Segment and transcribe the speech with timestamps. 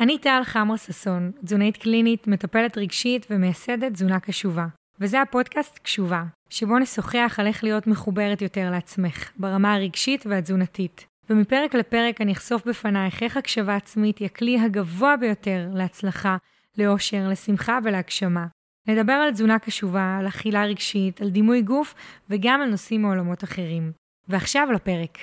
[0.00, 4.66] אני טל חמרה ששון, תזונאית קלינית, מטפלת רגשית ומייסדת תזונה קשובה.
[5.00, 11.06] וזה הפודקאסט קשובה, שבו נשוחח על איך להיות מחוברת יותר לעצמך, ברמה הרגשית והתזונתית.
[11.30, 16.36] ומפרק לפרק אני אחשוף בפנייך איך הקשבה עצמית היא הכלי הגבוה ביותר להצלחה,
[16.78, 18.46] לאושר, לשמחה ולהגשמה.
[18.88, 21.94] נדבר על תזונה קשובה, על אכילה רגשית, על דימוי גוף
[22.30, 23.92] וגם על נושאים מעולמות אחרים.
[24.28, 25.18] ועכשיו לפרק.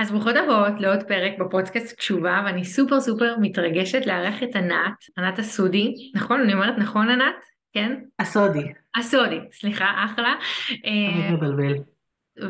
[0.00, 5.38] אז ברוכות הבאות לעוד פרק בפודקאסט קשובה ואני סופר סופר מתרגשת לארח את ענת, ענת
[5.38, 6.40] הסודי, נכון?
[6.40, 7.34] אני אומרת נכון ענת?
[7.72, 7.94] כן?
[8.18, 8.72] הסודי.
[8.96, 10.34] הסודי, סליחה, אחלה.
[10.84, 11.74] אני מבלבל.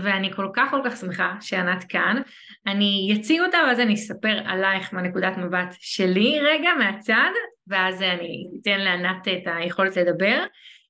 [0.01, 2.23] ואני כל כך כל כך שמחה שענת כאן.
[2.67, 7.31] אני אציג אותה ואז אני אספר עלייך מהנקודת מבט שלי רגע מהצד,
[7.69, 10.45] ואז אני אתן לענת את היכולת לדבר.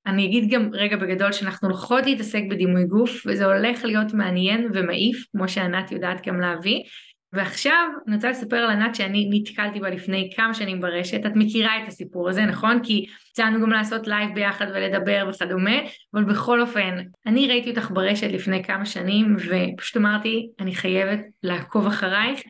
[0.06, 5.26] אני אגיד גם רגע בגדול שאנחנו הולכות להתעסק בדימוי גוף וזה הולך להיות מעניין ומעיף
[5.32, 6.82] כמו שענת יודעת גם להביא.
[7.32, 11.82] ועכשיו אני רוצה לספר על ענת שאני נתקלתי בה לפני כמה שנים ברשת, את מכירה
[11.82, 12.80] את הסיפור הזה נכון?
[12.82, 15.76] כי יצאנו גם לעשות live ביחד ולדבר וכדומה,
[16.14, 21.86] אבל בכל אופן, אני ראיתי אותך ברשת לפני כמה שנים ופשוט אמרתי אני חייבת לעקוב
[21.86, 22.40] אחרייך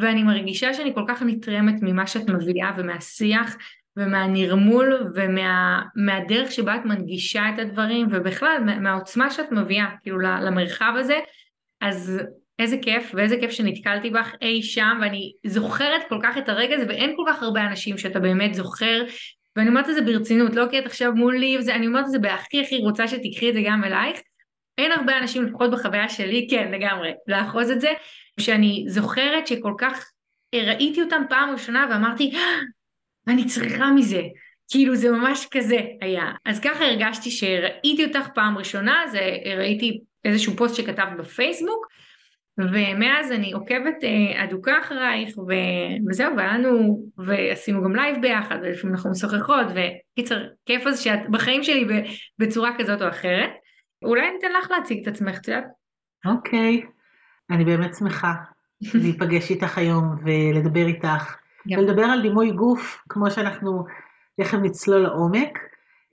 [0.00, 3.56] ואני מרגישה שאני כל כך נתרמת ממה שאת מביאה ומהשיח
[3.96, 11.18] ומהנרמול ומהדרך ומה, שבה את מנגישה את הדברים ובכלל מהעוצמה שאת מביאה כאילו למרחב הזה
[11.80, 12.20] אז
[12.58, 16.84] איזה כיף ואיזה כיף שנתקלתי בך אי שם ואני זוכרת כל כך את הרגע הזה
[16.88, 19.04] ואין כל כך הרבה אנשים שאתה באמת זוכר
[19.56, 22.18] ואני אומרת את זה ברצינות לא כי את עכשיו מולי וזה אני אומרת את זה
[22.18, 24.20] בהכי הכי רוצה שתיקחי את זה גם אלייך.
[24.78, 27.90] אין הרבה אנשים לפחות בחוויה שלי כן לגמרי לאחוז את זה
[28.40, 30.10] שאני זוכרת שכל כך
[30.54, 32.32] ראיתי אותם פעם ראשונה ואמרתי
[33.26, 34.22] ואני צריכה מזה.
[34.70, 36.32] כאילו זה ממש כזה היה.
[36.44, 39.20] אז ככה הרגשתי שראיתי אותך פעם ראשונה, זה
[39.56, 41.86] ראיתי איזשהו פוסט שכתבת בפייסבוק,
[42.58, 45.52] ומאז אני עוקבת אה, אדוקה אחרייך, ו...
[46.08, 51.62] וזהו, והיה לנו, ועשינו גם live ביחד, ולפעמים אנחנו משוחחות, וקיצר, כיף אז שאת בחיים
[51.62, 51.86] שלי
[52.38, 53.50] בצורה כזאת או אחרת.
[54.04, 55.64] אולי ניתן לך להציג את עצמך, את יודעת?
[56.26, 56.82] אוקיי,
[57.50, 58.32] אני באמת שמחה
[58.94, 61.41] להיפגש איתך היום ולדבר איתך.
[61.68, 61.78] גם.
[61.78, 63.84] ולדבר על דימוי גוף, כמו שאנחנו
[64.40, 65.58] תכף נצלול לעומק.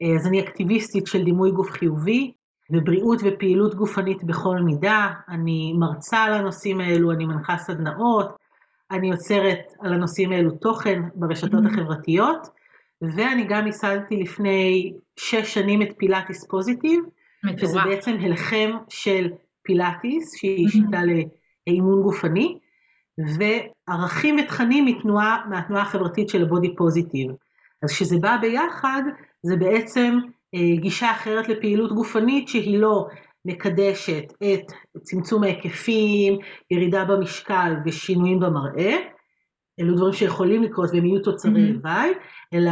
[0.02, 2.34] אה, אז אני אקטיביסטית של דימוי גוף חיובי,
[2.72, 5.08] ובריאות ופעילות גופנית בכל מידה.
[5.30, 8.38] אני מרצה על הנושאים האלו, אני מנחה סדנאות,
[8.92, 11.68] אני יוצרת על הנושאים האלו תוכן ברשתות mm-hmm.
[11.68, 12.48] החברתיות,
[13.02, 17.04] ואני גם ייסדתי לפני שש שנים את פילאטיס פוזיטיב.
[17.58, 19.32] שזה בעצם הלחם של
[19.64, 20.72] פילאטיס, שהיא mm-hmm.
[20.72, 21.02] שיטה
[21.68, 22.60] לאימון גופני.
[23.38, 27.32] וערכים ותכנים מתנועה, מהתנועה החברתית של הבודי פוזיטיב.
[27.84, 29.02] אז כשזה בא ביחד,
[29.44, 30.18] זה בעצם
[30.56, 33.08] אה, גישה אחרת לפעילות גופנית שהיא לא
[33.46, 34.72] מקדשת את
[35.02, 36.38] צמצום ההיקפים,
[36.72, 38.96] ירידה במשקל ושינויים במראה,
[39.80, 41.74] אלו דברים שיכולים לקרות והם יהיו תוצרי.
[41.74, 42.58] לוואי, mm-hmm.
[42.58, 42.72] אלא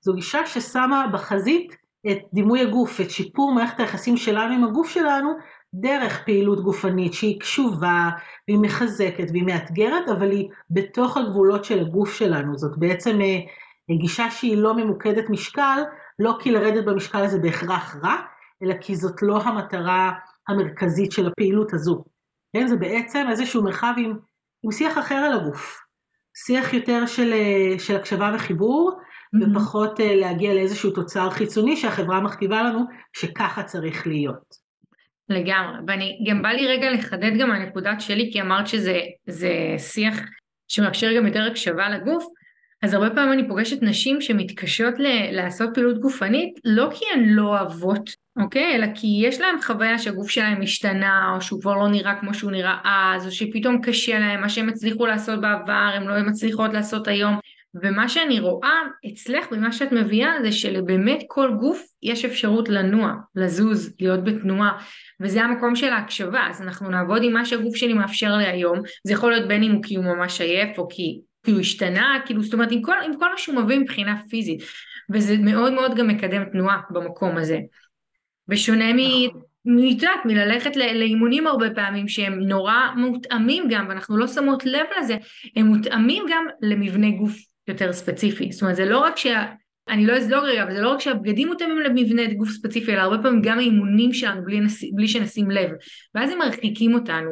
[0.00, 1.76] זו גישה ששמה בחזית
[2.10, 5.32] את דימוי הגוף, את שיפור מערכת היחסים שלנו עם הגוף שלנו,
[5.74, 8.10] דרך פעילות גופנית שהיא קשובה
[8.48, 12.58] והיא מחזקת והיא מאתגרת, אבל היא בתוך הגבולות של הגוף שלנו.
[12.58, 13.38] זאת בעצם אה,
[13.96, 15.82] גישה שהיא לא ממוקדת משקל,
[16.18, 18.16] לא כי לרדת במשקל הזה בהכרח רע,
[18.62, 20.12] אלא כי זאת לא המטרה
[20.48, 22.04] המרכזית של הפעילות הזו.
[22.56, 24.14] כן, זה בעצם איזשהו מרחב עם,
[24.62, 25.80] עם שיח אחר על הגוף.
[26.46, 29.50] שיח יותר של, אה, של הקשבה וחיבור, mm-hmm.
[29.50, 34.61] ופחות אה, להגיע לאיזשהו תוצר חיצוני שהחברה מכתיבה לנו שככה צריך להיות.
[35.32, 39.00] לגמרי, ואני גם בא לי רגע לחדד גם מהנקודת שלי, כי אמרת שזה
[39.78, 40.20] שיח
[40.68, 42.24] שמאפשר גם יותר הקשבה לגוף,
[42.82, 47.42] אז הרבה פעמים אני פוגשת נשים שמתקשות ל- לעשות פעילות גופנית, לא כי הן לא
[47.42, 48.74] אוהבות, אוקיי?
[48.74, 52.50] אלא כי יש להן חוויה שהגוף שלהן השתנה, או שהוא כבר לא נראה כמו שהוא
[52.50, 57.08] נראה אז, או שפתאום קשה להן, מה שהן הצליחו לעשות בעבר, הן לא מצליחות לעשות
[57.08, 57.38] היום.
[57.74, 58.80] ומה שאני רואה
[59.12, 64.78] אצלך במה שאת מביאה זה שלבאמת כל גוף יש אפשרות לנוע, לזוז, להיות בתנועה
[65.20, 66.46] וזה המקום של ההקשבה.
[66.50, 68.78] אז אנחנו נעבוד עם מה שהגוף שלי מאפשר לי היום.
[69.04, 72.18] זה יכול להיות בין אם הוא כי הוא ממש עייף או כי, כי הוא השתנה
[72.26, 74.62] כאילו זאת אומרת עם כל, עם כל מה שהוא מביא מבחינה פיזית.
[75.12, 77.58] וזה מאוד מאוד גם מקדם תנועה במקום הזה.
[78.48, 78.96] בשונה מ...
[78.96, 79.42] נכון.
[79.64, 85.16] את יודעת, מללכת לאימונים הרבה פעמים שהם נורא מותאמים גם, ואנחנו לא שמות לב לזה,
[85.56, 88.52] הם מותאמים גם למבנה גוף יותר ספציפי.
[88.52, 89.44] זאת אומרת, זה לא רק שה...
[89.88, 93.22] אני לא אזלוג רגע, אבל זה לא רק שהבגדים מותאמים למבנה גוף ספציפי, אלא הרבה
[93.22, 94.84] פעמים גם האימונים שלנו בלי, נס...
[94.94, 95.70] בלי שנשים לב.
[96.14, 97.30] ואז הם מרחיקים אותנו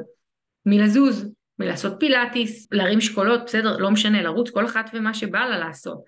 [0.67, 5.99] מלזוז, מלעשות פילאטיס, להרים שקולות, בסדר, לא משנה, לרוץ כל אחת ומה שבא לה לעשות.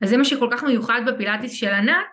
[0.00, 2.06] אז זה מה שכל כך מיוחד בפילאטיס של ענת,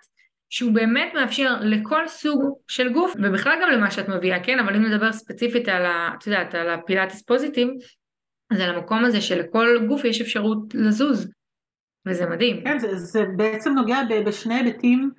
[0.49, 4.85] שהוא באמת מאפשר לכל סוג של גוף, ובכלל גם למה שאת מביאה, כן, אבל אם
[4.85, 6.09] נדבר ספציפית על ה...
[6.17, 7.67] את יודעת, על הפילאטיס פוזיטיב,
[8.51, 11.31] אז על המקום הזה שלכל גוף יש אפשרות לזוז.
[12.09, 12.63] וזה מדהים.
[12.63, 15.11] כן, זה, זה בעצם נוגע בשני היבטים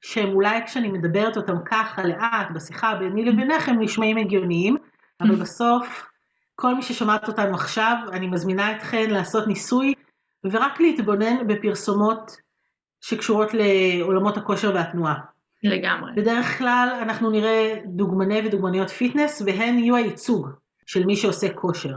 [0.00, 4.76] שהם אולי כשאני מדברת אותם ככה לאט, בשיחה ביני לבינך, הם נשמעים הגיוניים,
[5.20, 6.06] אבל בסוף,
[6.54, 9.94] כל מי ששומעת אותנו עכשיו, אני מזמינה אתכן לעשות ניסוי,
[10.44, 12.36] ורק להתבונן בפרסומות
[13.00, 15.14] שקשורות לעולמות הכושר והתנועה.
[15.62, 16.12] לגמרי.
[16.16, 20.48] בדרך כלל אנחנו נראה דוגמני ודוגמניות פיטנס, והן יהיו הייצוג
[20.86, 21.96] של מי שעושה כושר.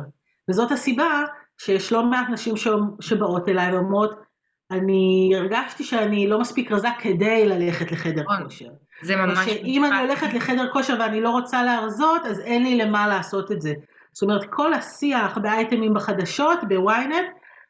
[0.50, 1.24] וזאת הסיבה
[1.57, 2.54] שיש לא מעט נשים
[3.00, 4.27] שבאות אליי ואומרות,
[4.72, 8.44] אני הרגשתי שאני לא מספיק רזה כדי ללכת לחדר נכון.
[8.44, 8.69] כושר.
[9.04, 9.40] זה ממש...
[9.40, 13.62] שאם אני הולכת לחדר כושר ואני לא רוצה להרזות, אז אין לי למה לעשות את
[13.62, 13.74] זה.
[14.14, 17.28] זאת אומרת, כל השיח באייטמים בחדשות, בוויינט,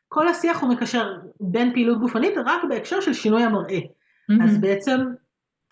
[0.07, 3.79] כל השיח הוא מקשר בין פעילות גופנית רק בהקשר של שינוי המראה.
[3.79, 4.43] Mm-hmm.
[4.43, 4.99] אז בעצם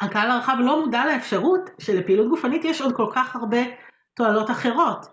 [0.02, 3.58] הקהל הרחב לא מודע לאפשרות שלפעילות גופנית יש עוד כל כך הרבה
[4.16, 5.06] תועלות אחרות.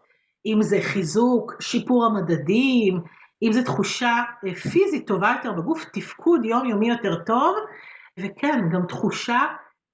[0.47, 3.00] אם זה חיזוק, שיפור המדדים,
[3.43, 7.56] אם זו תחושה אה, פיזית טובה יותר בגוף, תפקוד יומיומי יותר טוב,
[8.19, 9.41] וכן, גם תחושה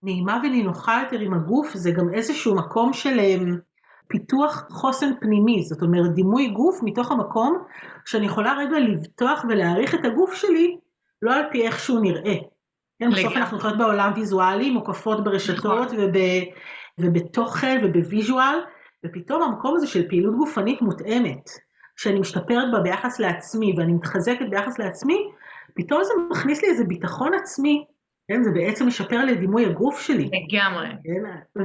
[0.02, 3.36] נעימה ונינוחה יותר עם הגוף, זה גם איזשהו מקום של אה,
[4.08, 7.64] פיתוח חוסן פנימי, זאת אומרת דימוי גוף מתוך המקום
[8.06, 10.76] שאני יכולה רגע לבטוח ולהעריך את הגוף שלי,
[11.22, 12.34] לא על פי איך שהוא נראה.
[12.98, 15.98] כן, בסוף אנחנו חיות בעולם ויזואלי, מוקפות ברשתות נכון.
[15.98, 16.16] וב,
[16.98, 18.58] ובתוכן ובוויז'ואל,
[19.06, 21.50] ופתאום המקום הזה של פעילות גופנית מותאמת,
[21.98, 25.30] שאני משתפרת בה ביחס לעצמי ואני מתחזקת ביחס לעצמי,
[25.74, 27.84] פתאום זה מכניס לי איזה ביטחון עצמי,
[28.28, 30.30] כן, זה בעצם משפר לי את דימוי הגוף שלי.
[30.32, 30.88] לגמרי.
[31.04, 31.22] כן,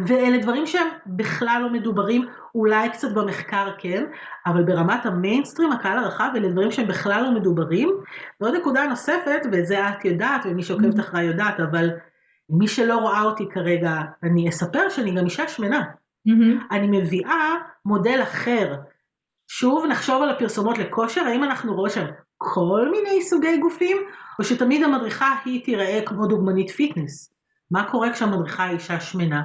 [0.08, 4.04] ואלה דברים שהם בכלל לא מדוברים, אולי קצת במחקר כן,
[4.46, 7.90] אבל ברמת המיינסטרים, הקהל הרחב, אלה דברים שהם בכלל לא מדוברים.
[8.42, 11.00] ועוד נקודה נוספת, ואת זה את יודעת, ומי שעוקבת mm-hmm.
[11.00, 11.90] אחריי יודעת, אבל
[12.50, 15.82] מי שלא רואה אותי כרגע, אני אספר שאני גם אישה שמנה.
[16.28, 16.76] Mm-hmm.
[16.76, 17.56] אני מביאה
[17.86, 18.76] מודל אחר.
[19.56, 22.06] שוב, נחשוב על הפרסומות לכושר, האם אנחנו רואים שם
[22.38, 23.98] כל מיני סוגי גופים,
[24.40, 27.34] או שתמיד המדריכה היא תיראה כמו דוגמנית פיטנס.
[27.72, 29.42] מה קורה כשהמדריכה היא אישה שמנה?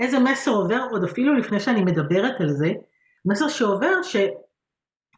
[0.00, 2.72] איזה מסר עובר עוד אפילו לפני שאני מדברת על זה?
[3.24, 4.16] מסר שעובר ש...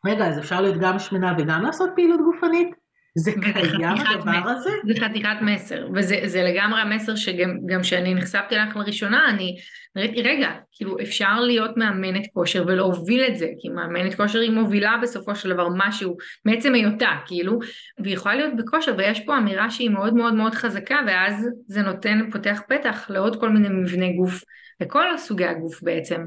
[0.07, 2.75] רגע, אז אפשר להיות גם שמנה וגם לעשות פעילות גופנית?
[3.19, 4.71] זה קיים הדבר הזה?
[4.87, 9.57] זה חתיכת מסר, וזה לגמרי המסר שגם כשאני נחשפתי לך לראשונה, אני
[9.97, 14.97] ראיתי, רגע, כאילו אפשר להיות מאמנת כושר ולהוביל את זה, כי מאמנת כושר היא מובילה
[15.03, 17.59] בסופו של דבר משהו, מעצם היותה, כאילו,
[17.99, 22.31] והיא יכולה להיות בכושר, ויש פה אמירה שהיא מאוד מאוד מאוד חזקה, ואז זה נותן,
[22.33, 24.43] פותח פתח לעוד כל מיני מבני גוף,
[24.81, 26.23] לכל סוגי הגוף בעצם.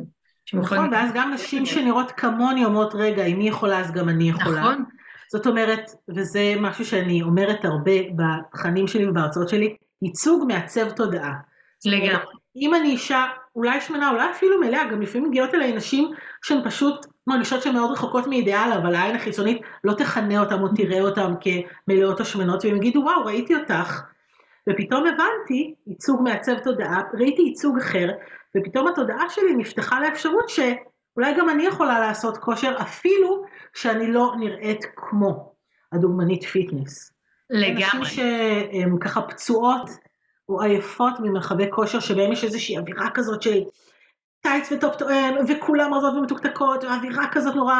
[0.53, 4.59] נכון, ואז גם נשים שנראות כמוני אומרות, רגע, אם היא יכולה אז גם אני יכולה.
[4.59, 4.83] נכון.
[5.33, 11.33] זאת אומרת, וזה משהו שאני אומרת הרבה בתכנים שלי ובהרצאות שלי, ייצוג מעצב תודעה.
[11.85, 12.25] לגמרי.
[12.55, 13.25] אם אני אישה
[13.55, 16.11] אולי שמנה, אולי אפילו מלאה, גם לפעמים מגיעות אליי נשים
[16.43, 21.01] שהן פשוט מרגישות שהן מאוד רחוקות מאידיאל, אבל העין החיצונית לא תכנה אותן או תראה
[21.01, 24.01] אותן כמלאות או שמנות, והם יגידו, וואו, ראיתי אותך.
[24.69, 28.09] ופתאום הבנתי, ייצוג מעצב תודעה, ראיתי ייצוג אחר,
[28.57, 30.49] ופתאום התודעה שלי נפתחה לאפשרות
[31.13, 33.43] שאולי גם אני יכולה לעשות כושר, אפילו
[33.73, 35.53] שאני לא נראית כמו
[35.91, 37.13] הדוגמנית פיטנס.
[37.49, 37.83] לגמרי.
[37.83, 39.89] אנשים שהן ככה פצועות
[40.49, 43.59] או עייפות ממרחבי כושר שבהם יש איזושהי אווירה כזאת של
[44.41, 47.75] טייץ וטופ תואם וכולם רזות ומתוקתקות ואווירה כזאת נורא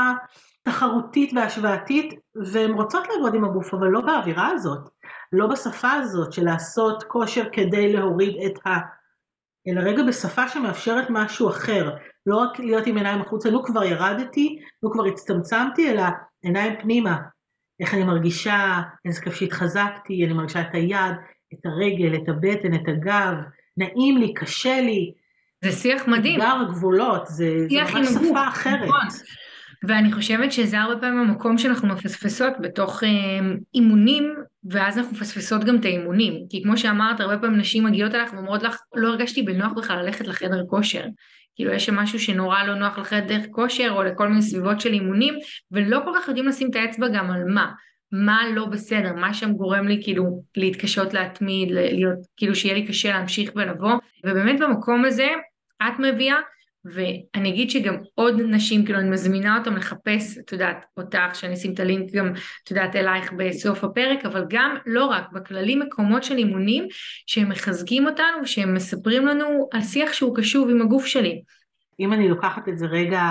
[0.64, 4.90] תחרותית והשוואתית והן רוצות לעבוד עם הגוף אבל לא באווירה הזאת,
[5.34, 8.70] לא בשפה הזאת של לעשות כושר כדי להוריד את ה...
[9.68, 11.90] אלא רגע בשפה שמאפשרת משהו אחר,
[12.26, 16.04] לא רק להיות עם עיניים החוצה, נו כבר ירדתי, נו כבר הצטמצמתי, אלא
[16.44, 17.18] עיניים פנימה,
[17.80, 21.16] איך אני מרגישה, איזה כיף שהתחזקתי, אני מרגישה את היד,
[21.54, 23.34] את הרגל, את הבטן, את הגב,
[23.78, 25.14] נעים לי, קשה לי.
[25.64, 26.42] זה שיח מדהים.
[26.42, 28.88] אתגר הגבולות, זה, זה ממש שפה אחרת.
[28.88, 29.08] נכון.
[29.88, 33.10] ואני חושבת שזה הרבה פעמים המקום שאנחנו מפספסות בתוך אה,
[33.76, 34.36] אימונים,
[34.70, 36.46] ואז אנחנו מפספסות גם את האימונים.
[36.50, 40.28] כי כמו שאמרת, הרבה פעמים נשים מגיעות אליך ואומרות לך, לא הרגשתי בנוח בכלל ללכת
[40.28, 41.04] לחדר כושר.
[41.56, 45.34] כאילו יש שם משהו שנורא לא נוח לחדר כושר או לכל מיני סביבות של אימונים,
[45.72, 47.72] ולא כל כך יודעים לשים את האצבע גם על מה.
[48.12, 53.10] מה לא בסדר, מה שם גורם לי כאילו להתקשות להתמיד, להיות, כאילו שיהיה לי קשה
[53.10, 53.94] להמשיך ולבוא,
[54.26, 55.28] ובאמת במקום הזה
[55.88, 56.36] את מביאה,
[56.86, 61.74] ואני אגיד שגם עוד נשים, כאילו אני מזמינה אותם לחפש, את יודעת, אותך, שאני אשים
[61.74, 66.38] את הלינק גם, את יודעת, אלייך בסוף הפרק, אבל גם לא רק, בכללי מקומות של
[66.38, 66.88] אימונים,
[67.28, 71.42] שהם מחזקים אותנו, שהם מספרים לנו על שיח שהוא קשוב עם הגוף שלי.
[72.00, 73.22] אם אני לוקחת את זה רגע,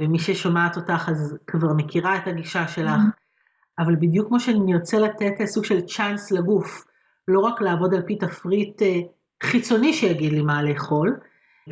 [0.00, 3.78] ומי ששומעת אותך אז כבר מכירה את הגישה שלך, mm-hmm.
[3.78, 6.84] אבל בדיוק כמו שאני ארצה לתת סוג של צ'אנס לגוף,
[7.28, 8.98] לא רק לעבוד על פי תפריט אה,
[9.42, 11.16] חיצוני שיגיד לי מה לאכול,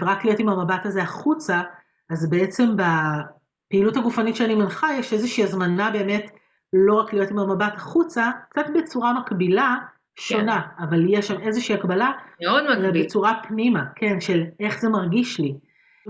[0.01, 1.63] ורק להיות עם המבט הזה החוצה,
[2.11, 6.31] אז בעצם בפעילות הגופנית שאני מנחה יש איזושהי הזמנה באמת
[6.73, 9.77] לא רק להיות עם המבט החוצה, קצת בצורה מקבילה,
[10.19, 10.83] שונה, כן.
[10.83, 12.13] אבל יש שם איזושהי הקבלה.
[12.43, 13.05] מאוד מקביל.
[13.05, 15.55] בצורה פנימה, כן, של איך זה מרגיש לי.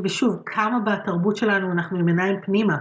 [0.05, 2.77] ושוב, כמה בתרבות שלנו אנחנו עם עיניים פנימה.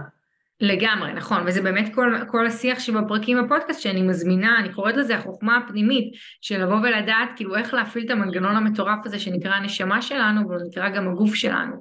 [0.64, 5.56] לגמרי, נכון, וזה באמת כל, כל השיח שבפרקים בפודקאסט שאני מזמינה, אני קוראת לזה החוכמה
[5.56, 10.60] הפנימית, של לבוא ולדעת כאילו איך להפעיל את המנגנון המטורף הזה שנקרא הנשמה שלנו, והוא
[10.68, 11.76] נקרא גם הגוף שלנו.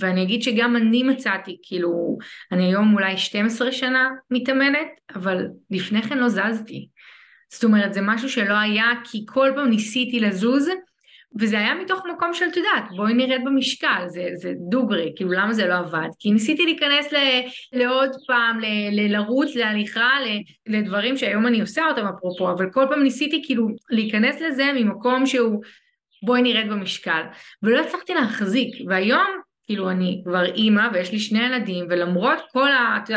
[0.00, 2.18] ואני אגיד שגם אני מצאתי, כאילו,
[2.52, 6.88] אני היום אולי 12 שנה מתאמנת, אבל לפני כן לא זזתי.
[7.52, 10.68] זאת אומרת, זה משהו שלא היה, כי כל פעם ניסיתי לזוז,
[11.40, 15.52] וזה היה מתוך מקום של, את יודעת, בואי נרד במשקל, זה, זה דוגרי, כאילו למה
[15.52, 16.08] זה לא עבד?
[16.18, 17.16] כי ניסיתי להיכנס ל,
[17.72, 20.40] לעוד פעם, ל, ל, לרוץ, להליכה, ל,
[20.76, 25.62] לדברים שהיום אני עושה אותם אפרופו, אבל כל פעם ניסיתי כאילו להיכנס לזה ממקום שהוא
[26.22, 27.22] בואי נרד במשקל,
[27.62, 29.26] ולא הצלחתי להחזיק, והיום
[29.72, 32.68] כאילו אני כבר אימא ויש לי שני ילדים ולמרות כל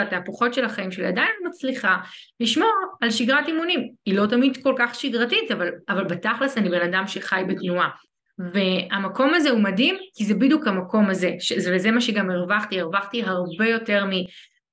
[0.02, 1.98] התהפוכות של החיים שלי עדיין מצליחה
[2.40, 2.72] לשמור
[3.02, 3.90] על שגרת אימונים.
[4.06, 7.90] היא לא תמיד כל כך שגרתית אבל, אבל בתכלס אני בן אדם שחי בתנועה.
[8.40, 11.52] והמקום הזה הוא מדהים כי זה בדיוק המקום הזה ש...
[11.52, 14.12] וזה מה שגם הרווחתי, הרווחתי הרבה יותר מ...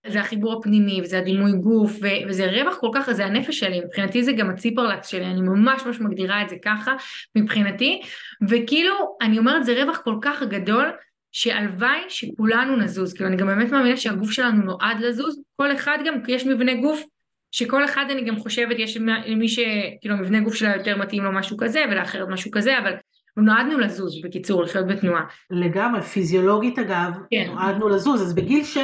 [0.06, 2.06] זה החיבור הפנימי וזה הדימוי גוף ו...
[2.28, 6.00] וזה רווח כל כך, זה הנפש שלי, מבחינתי זה גם הציפרלקס שלי, אני ממש ממש
[6.00, 6.92] מגדירה את זה ככה
[7.36, 8.00] מבחינתי
[8.48, 10.92] וכאילו אני אומרת זה רווח כל כך גדול
[11.32, 16.14] שהלוואי שכולנו נזוז, כאילו אני גם באמת מאמינה שהגוף שלנו נועד לזוז, כל אחד גם,
[16.28, 17.02] יש מבנה גוף
[17.50, 18.98] שכל אחד אני גם חושבת, יש
[19.36, 22.92] מי שכאילו מבנה גוף שלה יותר מתאים לו משהו כזה ולאחרת משהו כזה, אבל
[23.36, 25.22] נועדנו לזוז, בקיצור, לחיות בתנועה.
[25.50, 27.46] לגמרי, פיזיולוגית אגב, כן.
[27.46, 28.80] נועדנו לזוז, אז בגיל 6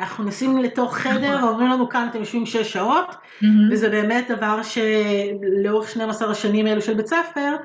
[0.00, 1.48] אנחנו נשים לתוך חדר נכון.
[1.48, 3.46] ואומרים לנו כאן אתם יושבים 6 שעות, mm-hmm.
[3.72, 7.56] וזה באמת דבר שלאורך 12 השנים האלו של בית ספר,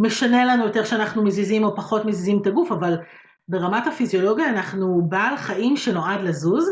[0.00, 2.96] משנה לנו יותר שאנחנו מזיזים או פחות מזיזים את הגוף, אבל
[3.48, 6.70] ברמת הפיזיולוגיה אנחנו בעל חיים שנועד לזוז,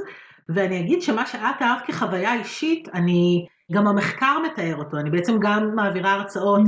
[0.49, 5.75] ואני אגיד שמה שאת תיארת כחוויה אישית, אני, גם המחקר מתאר אותו, אני בעצם גם
[5.75, 6.61] מעבירה הרצאות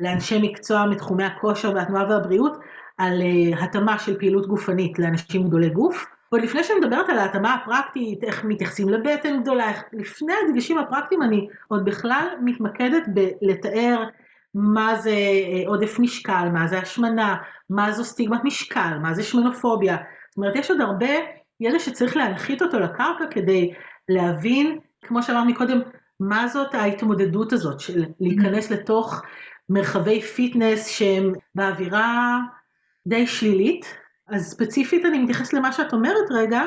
[0.00, 2.56] לאנשי מקצוע מתחומי הכושר והתנועה והבריאות,
[2.98, 6.06] על uh, התאמה של פעילות גופנית לאנשים גדולי גוף.
[6.32, 11.48] ועוד לפני שאני מדברת על ההתאמה הפרקטית, איך מתייחסים לבטן גדולה, לפני הדגשים הפרקטיים אני
[11.68, 14.04] עוד בכלל מתמקדת בלתאר
[14.54, 17.36] מה זה אה, עודף משקל, מה זה השמנה,
[17.70, 19.96] מה זו סטיגמת משקל, מה זה שמנופוביה.
[20.28, 21.10] זאת אומרת, יש עוד הרבה
[21.60, 23.72] ידע שצריך להנחית אותו לקרקע כדי
[24.08, 25.80] להבין, כמו שאמרנו קודם,
[26.20, 29.22] מה זאת ההתמודדות הזאת של להיכנס לתוך
[29.68, 32.38] מרחבי פיטנס שהם באווירה
[33.06, 33.94] די שלילית.
[34.28, 36.62] אז ספציפית אני מתייחס למה שאת אומרת רגע,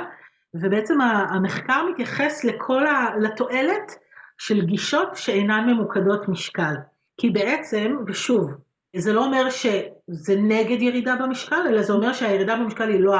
[0.54, 3.18] ובעצם המחקר מתייחס לכל ה...
[3.20, 3.92] לתועלת
[4.38, 6.74] של גישות שאינן ממוקדות משקל.
[7.18, 8.52] כי בעצם, ושוב,
[8.96, 13.16] זה לא אומר שזה נגד ירידה במשקל, אלא זה אומר שהירידה במשקל היא לא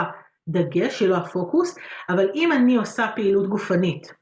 [0.48, 1.78] הדגש, היא לא הפוקוס,
[2.10, 4.14] אבל אם אני עושה פעילות גופנית,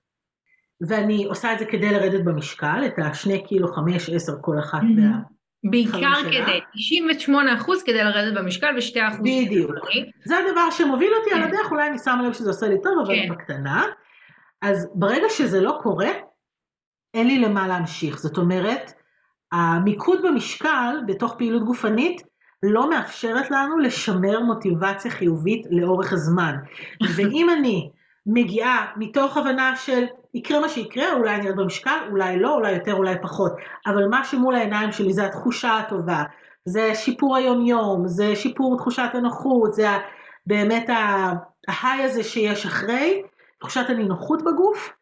[0.87, 5.01] ואני עושה את זה כדי לרדת במשקל, את השני קילו, חמש, עשר, כל אחת mm-hmm.
[5.01, 5.17] מה...
[5.63, 9.19] בעיקר כדי, 98 אחוז כדי לרדת במשקל ו-2 אחוז.
[9.19, 9.71] בדיוק.
[10.25, 11.47] זה הדבר שמוביל אותי על כן.
[11.47, 13.33] הדרך, אולי אני שמה לב שזה עושה לי טוב, אבל כן.
[13.33, 13.85] בקטנה.
[14.61, 16.09] אז ברגע שזה לא קורה,
[17.13, 18.19] אין לי למה להמשיך.
[18.19, 18.93] זאת אומרת,
[19.51, 22.21] המיקוד במשקל בתוך פעילות גופנית
[22.63, 26.55] לא מאפשרת לנו לשמר מוטיבציה חיובית לאורך הזמן.
[27.15, 27.91] ואם אני
[28.25, 32.93] מגיעה מתוך הבנה של יקרה מה שיקרה, אולי אני ארד במשקל, אולי לא, אולי יותר,
[32.93, 33.51] אולי פחות,
[33.87, 36.23] אבל מה שמול העיניים שלי זה התחושה הטובה,
[36.65, 39.87] זה שיפור היומיום, זה שיפור תחושת הנוחות, זה
[40.47, 40.89] באמת
[41.67, 43.23] ההיי הזה שיש אחרי,
[43.59, 44.93] תחושת הנינוחות בגוף,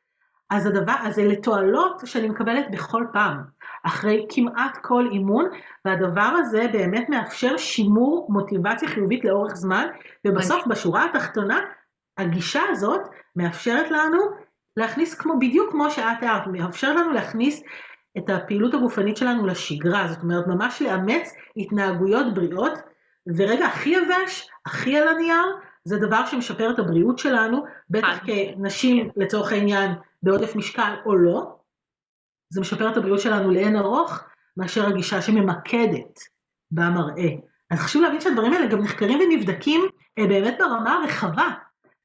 [0.50, 3.38] אז הדבר, אז זה לתועלות שאני מקבלת בכל פעם.
[3.84, 5.46] אחרי כמעט כל אימון,
[5.86, 9.88] והדבר הזה באמת מאפשר שימור מוטיבציה חיובית לאורך זמן,
[10.28, 11.60] ובסוף בשורה התחתונה,
[12.18, 13.02] הגישה הזאת
[13.36, 14.20] מאפשרת לנו
[14.78, 17.64] להכניס כמו, בדיוק כמו שאת תיארת, מאפשר לנו להכניס
[18.18, 22.74] את הפעילות הגופנית שלנו לשגרה, זאת אומרת ממש לאמץ התנהגויות בריאות,
[23.38, 25.46] ורגע הכי יבש, הכי על הנייר,
[25.84, 29.92] זה דבר שמשפר את הבריאות שלנו, בטח כנשים לצורך העניין
[30.24, 31.59] בעודף משקל או לא,
[32.50, 34.24] זה משפר את הבריאות שלנו לאין ארוך,
[34.58, 36.20] מאשר הגישה שממקדת
[36.72, 37.30] במראה.
[37.72, 39.82] אז חשוב להבין שהדברים האלה גם נחקרים ונבדקים
[40.20, 41.50] אה, באמת ברמה הרחבה.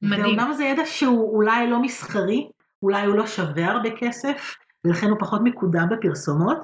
[0.01, 0.25] מדהים.
[0.25, 2.49] ואומנם זה ידע שהוא אולי לא מסחרי,
[2.83, 6.57] אולי הוא לא שווה הרבה כסף, ולכן הוא פחות מקודם בפרסומות,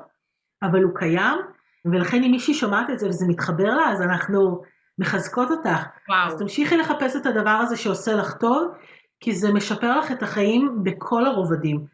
[0.64, 1.38] אבל הוא קיים,
[1.86, 4.62] ולכן אם מישהי שומעת את זה וזה מתחבר לה, אז אנחנו
[5.00, 5.86] מחזקות אותך.
[6.10, 6.28] וואו.
[6.28, 8.72] אז תמשיכי לחפש את הדבר הזה שעושה לך טוב,
[9.20, 11.86] כי זה משפר לך את החיים בכל הרובדים.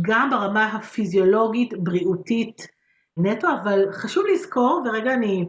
[0.00, 2.66] גם ברמה הפיזיולוגית, בריאותית
[3.16, 5.46] נטו, אבל חשוב לזכור, ורגע אני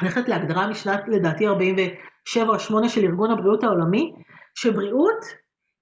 [0.00, 4.12] הולכת להגדרה משנת לדעתי 47 או 8 של ארגון הבריאות העולמי,
[4.54, 5.24] שבריאות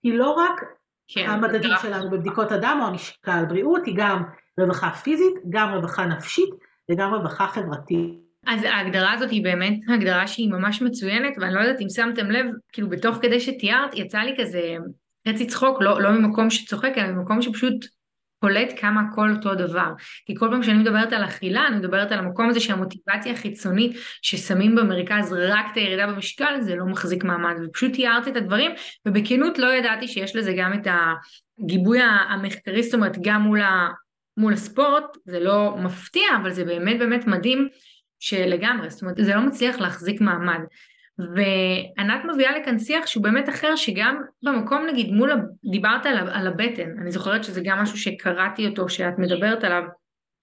[0.02, 0.60] היא לא רק
[1.08, 3.44] כן, המדדים שלנו בבדיקות הדם או המשקל.
[3.48, 4.22] בריאות היא גם
[4.60, 6.50] רווחה פיזית, גם רווחה נפשית
[6.90, 8.28] וגם רווחה חברתית.
[8.46, 12.46] אז ההגדרה הזאת היא באמת הגדרה שהיא ממש מצוינת, ואני לא יודעת אם שמתם לב,
[12.72, 14.76] כאילו בתוך כדי שתיארת, יצא לי כזה
[15.28, 17.84] חצי צחוק, לא, לא ממקום שצוחק, אלא ממקום שפשוט
[18.40, 19.92] קולט כמה הכל אותו דבר.
[20.26, 24.74] כי כל פעם שאני מדברת על אכילה, אני מדברת על המקום הזה שהמוטיבציה החיצונית ששמים
[24.74, 27.54] במרכז רק את הירידה במשקל, זה לא מחזיק מעמד.
[27.64, 28.70] ופשוט תיארתי את הדברים,
[29.06, 30.86] ובכנות לא ידעתי שיש לזה גם את
[31.60, 33.88] הגיבוי המחקרי, זאת אומרת גם מול, ה,
[34.36, 37.68] מול הספורט, זה לא מפתיע, אבל זה באמת באמת מדהים
[38.20, 40.60] שלגמרי, זאת אומרת זה לא מצליח להחזיק מעמד.
[41.18, 45.32] וענת מביאה לכאן שיח שהוא באמת אחר, שגם במקום נגיד מול,
[45.70, 49.82] דיברת על, על הבטן, אני זוכרת שזה גם משהו שקראתי אותו, שאת מדברת עליו,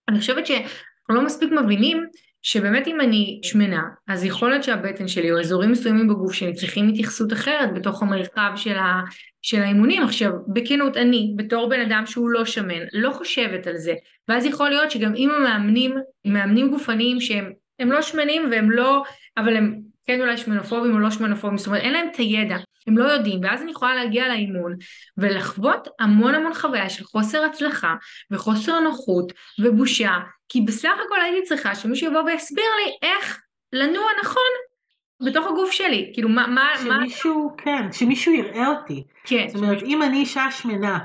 [0.09, 2.05] אני חושבת שאנחנו לא מספיק מבינים
[2.41, 6.89] שבאמת אם אני שמנה, אז יכול להיות שהבטן שלי או אזורים מסוימים בגוף שלי צריכים
[6.89, 9.01] התייחסות אחרת בתוך המרחב של, ה,
[9.41, 10.03] של האימונים.
[10.03, 13.93] עכשיו, בכנות, אני, בתור בן אדם שהוא לא שמן, לא חושבת על זה,
[14.27, 19.03] ואז יכול להיות שגם אם המאמנים, מאמנים גופניים שהם לא שמנים והם לא,
[19.37, 22.57] אבל הם כן אולי שמנופובים או לא שמנופובים, זאת אומרת אין להם את הידע,
[22.87, 24.75] הם לא יודעים, ואז אני יכולה להגיע לאימון
[25.17, 27.95] ולחוות המון המון חוויה של חוסר הצלחה
[28.31, 30.11] וחוסר נוחות ובושה,
[30.49, 33.41] כי בסך הכל הייתי צריכה שמישהו יבוא ויסביר לי איך
[33.73, 34.41] לנוע נכון
[35.25, 37.63] בתוך הגוף שלי, כאילו מה, מה, שמישהו, מה...
[37.63, 39.03] כן, שמישהו יראה אותי.
[39.23, 39.47] כן.
[39.47, 40.99] זאת אומרת, אם אני אישה שמנה,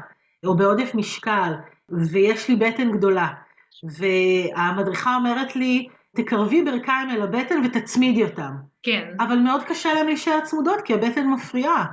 [0.45, 1.53] או בעודף משקל,
[2.11, 3.29] ויש לי בטן גדולה,
[3.83, 8.70] והמדריכה אומרת לי, תקרבי ברכיים אל הבטן ותצמידי אותם.
[8.83, 9.15] כן.
[9.21, 11.85] אבל מאוד קשה להם להישאר צמודות כי הבטן מפריעה.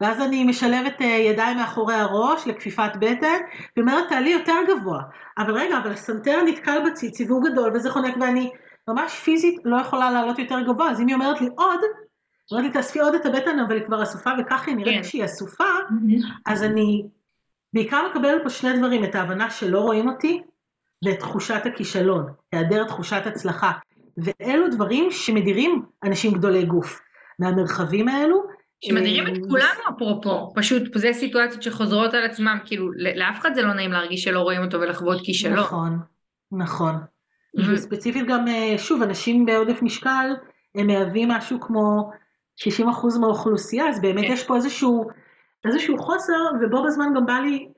[0.00, 3.38] ואז אני משלבת אה, ידיים מאחורי הראש לכפיפת בטן,
[3.76, 5.02] ואומרת תעלי יותר גבוה.
[5.38, 8.50] אבל רגע, אבל הסנטר נתקל בציץ, סיבוב גדול וזה חונק ואני
[8.88, 11.80] ממש פיזית לא יכולה לעלות יותר גבוה, אז אם היא אומרת לי עוד,
[12.52, 15.02] אומרת לי תאספי עוד את הבטן אבל היא כבר אסופה וככה היא נראית כן.
[15.02, 15.64] כשהיא אסופה,
[16.46, 17.02] אז אני
[17.72, 20.42] בעיקר מקבלת פה שני דברים, את ההבנה שלא רואים אותי,
[21.04, 23.72] ואת תחושת הכישלון, היעדר תחושת הצלחה.
[24.16, 27.00] ואלו דברים שמדירים אנשים גדולי גוף
[27.38, 28.42] מהמרחבים האלו.
[28.84, 33.62] שמדירים את אה, כולנו אפרופו, פשוט זה סיטואציות שחוזרות על עצמם, כאילו לאף אחד זה
[33.62, 35.58] לא נעים להרגיש שלא רואים אותו ולחוות כישלון.
[35.58, 35.98] נכון,
[36.52, 36.94] נכון.
[37.58, 40.30] וספציפית גם, אה, שוב, אנשים בעודף משקל,
[40.74, 42.10] הם מהווים משהו כמו
[42.56, 44.32] 60% מהאוכלוסייה, אז באמת כן.
[44.32, 45.10] יש פה איזשהו,
[45.64, 47.68] איזשהו חוסר, ובו בזמן גם בא לי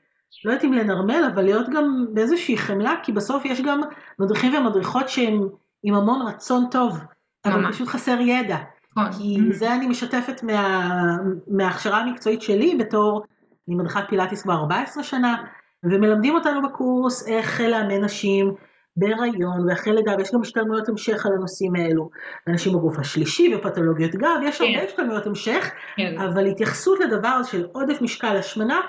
[0.44, 3.80] לא יודעת אם לנרמל, אבל להיות גם באיזושהי חמלה, כי בסוף יש גם
[4.18, 5.48] מדריכים ומדריכות שהם
[5.84, 6.98] עם המון רצון טוב,
[7.44, 8.56] אבל פשוט חסר ידע.
[8.96, 9.12] נכון.
[9.12, 11.18] כי זה אני משתפת מה,
[11.48, 13.22] מההכשרה המקצועית שלי בתור,
[13.68, 15.36] אני מדריכת פילאטיס כבר 14 שנה,
[15.84, 18.54] ומלמדים אותנו בקורס איך לאמן נשים
[18.96, 22.10] בהיריון ואחרי לידה, ויש גם השתלמויות המשך על הנושאים האלו.
[22.48, 24.84] אנשים בגוף השלישי ופתולוגיות גב, יש הרבה כן.
[24.88, 26.18] השתלמויות המשך, כן.
[26.18, 28.80] אבל התייחסות לדבר של עודף משקל השמנה,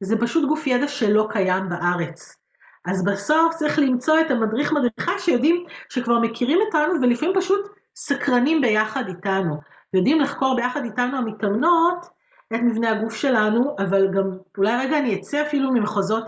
[0.00, 2.37] זה פשוט גוף ידע שלא קיים בארץ.
[2.88, 9.08] אז בסוף צריך למצוא את המדריך מדריכה שיודעים, שכבר מכירים אותנו ולפעמים פשוט סקרנים ביחד
[9.08, 9.60] איתנו.
[9.94, 12.06] יודעים לחקור ביחד איתנו המתאמנות
[12.54, 16.24] את מבנה הגוף שלנו, אבל גם אולי רגע אני אצא אפילו ממחוזות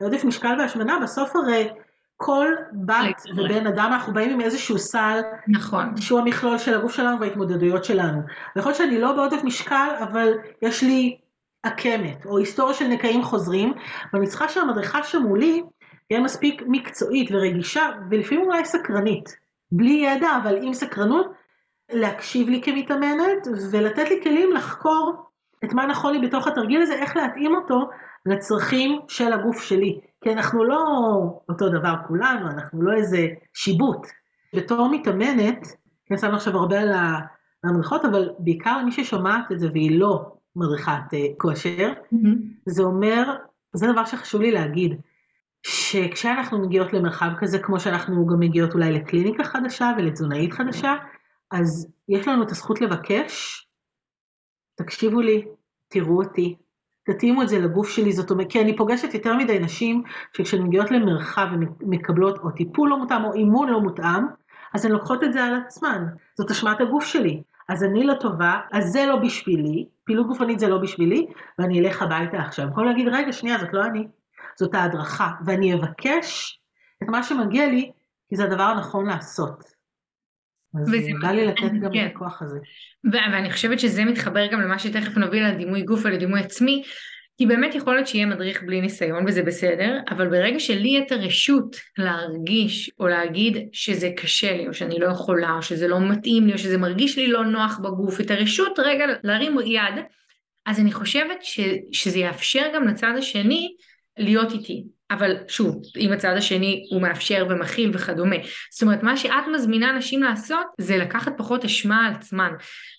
[0.00, 1.68] העודף משקל והשמנה, בסוף הרי
[2.16, 7.20] כל בת ובן אדם אנחנו באים עם איזשהו סל, נכון, שהוא המכלול של הגוף שלנו
[7.20, 8.20] וההתמודדויות שלנו.
[8.56, 11.16] ויכול להיות שאני לא בעודף משקל, אבל יש לי
[11.62, 13.72] עקמת, או היסטוריה של נקעים חוזרים,
[14.12, 15.62] ואני צריכה שהמדריכה שמולי
[16.08, 19.36] תהיה מספיק מקצועית ורגישה, ולפעמים אולי סקרנית.
[19.72, 21.26] בלי ידע, אבל עם סקרנות,
[21.92, 25.24] להקשיב לי כמתאמנת, ולתת לי כלים לחקור
[25.64, 27.88] את מה נכון לי בתוך התרגיל הזה, איך להתאים אותו
[28.26, 30.00] לצרכים של הגוף שלי.
[30.24, 30.84] כי אנחנו לא
[31.48, 34.06] אותו דבר כולנו, אנחנו לא איזה שיבוט.
[34.54, 35.66] בתור מתאמנת,
[36.06, 36.92] כן, שמנו עכשיו הרבה על
[37.64, 42.38] המדריכות, אבל בעיקר למי ששומעת את זה והיא לא מדריכת אה, כושר, mm-hmm.
[42.66, 43.36] זה אומר,
[43.72, 45.00] זה דבר שחשוב לי להגיד,
[45.66, 50.94] שכשאנחנו מגיעות למרחב כזה, כמו שאנחנו גם מגיעות אולי לקליניקה חדשה ולתזונאית חדשה,
[51.50, 53.66] אז יש לנו את הזכות לבקש,
[54.74, 55.44] תקשיבו לי,
[55.88, 56.56] תראו אותי,
[57.04, 60.02] תתאימו את זה לגוף שלי, זאת אומרת, כי אני פוגשת יותר מדי נשים
[60.36, 61.46] שכשהן מגיעות למרחב
[61.80, 64.24] ומקבלות או טיפול לא מותאם או אימון לא מותאם,
[64.74, 66.04] אז הן לוקחות את זה על עצמן,
[66.38, 67.42] זאת אשמת הגוף שלי.
[67.68, 71.26] אז אני לא טובה, אז זה לא בשבילי, פעילות גופנית זה לא בשבילי,
[71.58, 72.68] ואני אלך הביתה עכשיו.
[72.68, 74.06] יכול להגיד, רגע, שנייה, זאת לא אני,
[74.58, 76.58] זאת ההדרכה, ואני אבקש
[77.02, 77.90] את מה שמגיע לי,
[78.28, 79.64] כי זה הדבר הנכון לעשות.
[80.80, 80.90] אז
[81.20, 82.06] בא לי לתת גם כן.
[82.06, 82.58] את הכוח הזה.
[83.12, 86.82] ואני חושבת שזה מתחבר גם למה שתכף נוביל על דימוי גוף ולדימוי עצמי,
[87.36, 91.76] כי באמת יכול להיות שיהיה מדריך בלי ניסיון וזה בסדר, אבל ברגע שלי את הרשות
[91.98, 96.52] להרגיש או להגיד שזה קשה לי או שאני לא יכולה או שזה לא מתאים לי
[96.52, 100.04] או שזה מרגיש לי לא נוח בגוף, את הרשות רגע להרים יד
[100.66, 101.60] אז אני חושבת ש,
[101.92, 103.74] שזה יאפשר גם לצד השני
[104.18, 104.84] להיות איתי.
[105.10, 108.36] אבל שוב, אם הצד השני הוא מאפשר ומכיל וכדומה.
[108.72, 112.52] זאת אומרת, מה שאת מזמינה נשים לעשות זה לקחת פחות אשמה על עצמן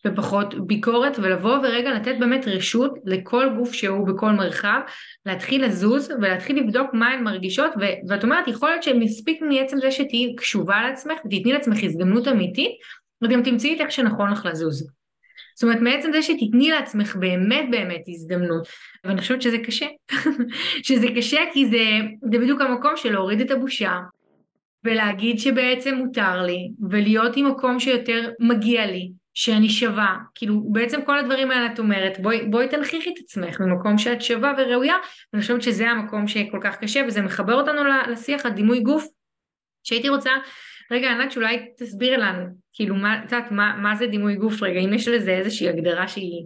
[0.08, 4.80] ופחות ביקורת ולבוא ורגע לתת באמת רשות לכל גוף שהוא בכל מרחב,
[5.26, 9.92] להתחיל לזוז ולהתחיל לבדוק מה הן מרגישות ו- ואת אומרת, יכול להיות שמספיק מעצם זה
[9.92, 12.72] שתהיי קשובה לעצמך ותתני לעצמך הזדמנות אמיתית
[13.24, 14.88] וגם תמצאי את איך שנכון לך לזוז.
[15.56, 18.68] זאת אומרת, מעצם זה שתתני לעצמך באמת באמת הזדמנות,
[19.04, 19.86] ואני חושבת שזה קשה,
[20.88, 21.84] שזה קשה כי זה,
[22.32, 24.00] זה בדיוק המקום של להוריד את הבושה,
[24.84, 31.20] ולהגיד שבעצם מותר לי, ולהיות עם מקום שיותר מגיע לי, שאני שווה, כאילו בעצם כל
[31.20, 34.96] הדברים האלה את אומרת, בואי, בואי תנכיחי את עצמך ממקום שאת שווה וראויה,
[35.34, 39.08] ואני חושבת שזה המקום שכל כך קשה, וזה מחבר אותנו לשיח הדימוי גוף,
[39.84, 40.32] שהייתי רוצה
[40.92, 44.80] רגע, ענת, שאולי תסביר לנו, כאילו, מה, את יודעת, מה, מה זה דימוי גוף רגע,
[44.80, 46.46] אם יש לזה איזושהי הגדרה שהיא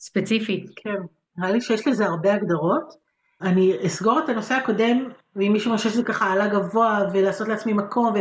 [0.00, 0.70] ספציפית.
[0.76, 1.00] כן,
[1.38, 3.06] נראה לי שיש לזה הרבה הגדרות.
[3.42, 8.06] אני אסגור את הנושא הקודם, ואם מישהו חושב שזה ככה עלה גבוה, ולעשות לעצמי מקום,
[8.14, 8.18] ו...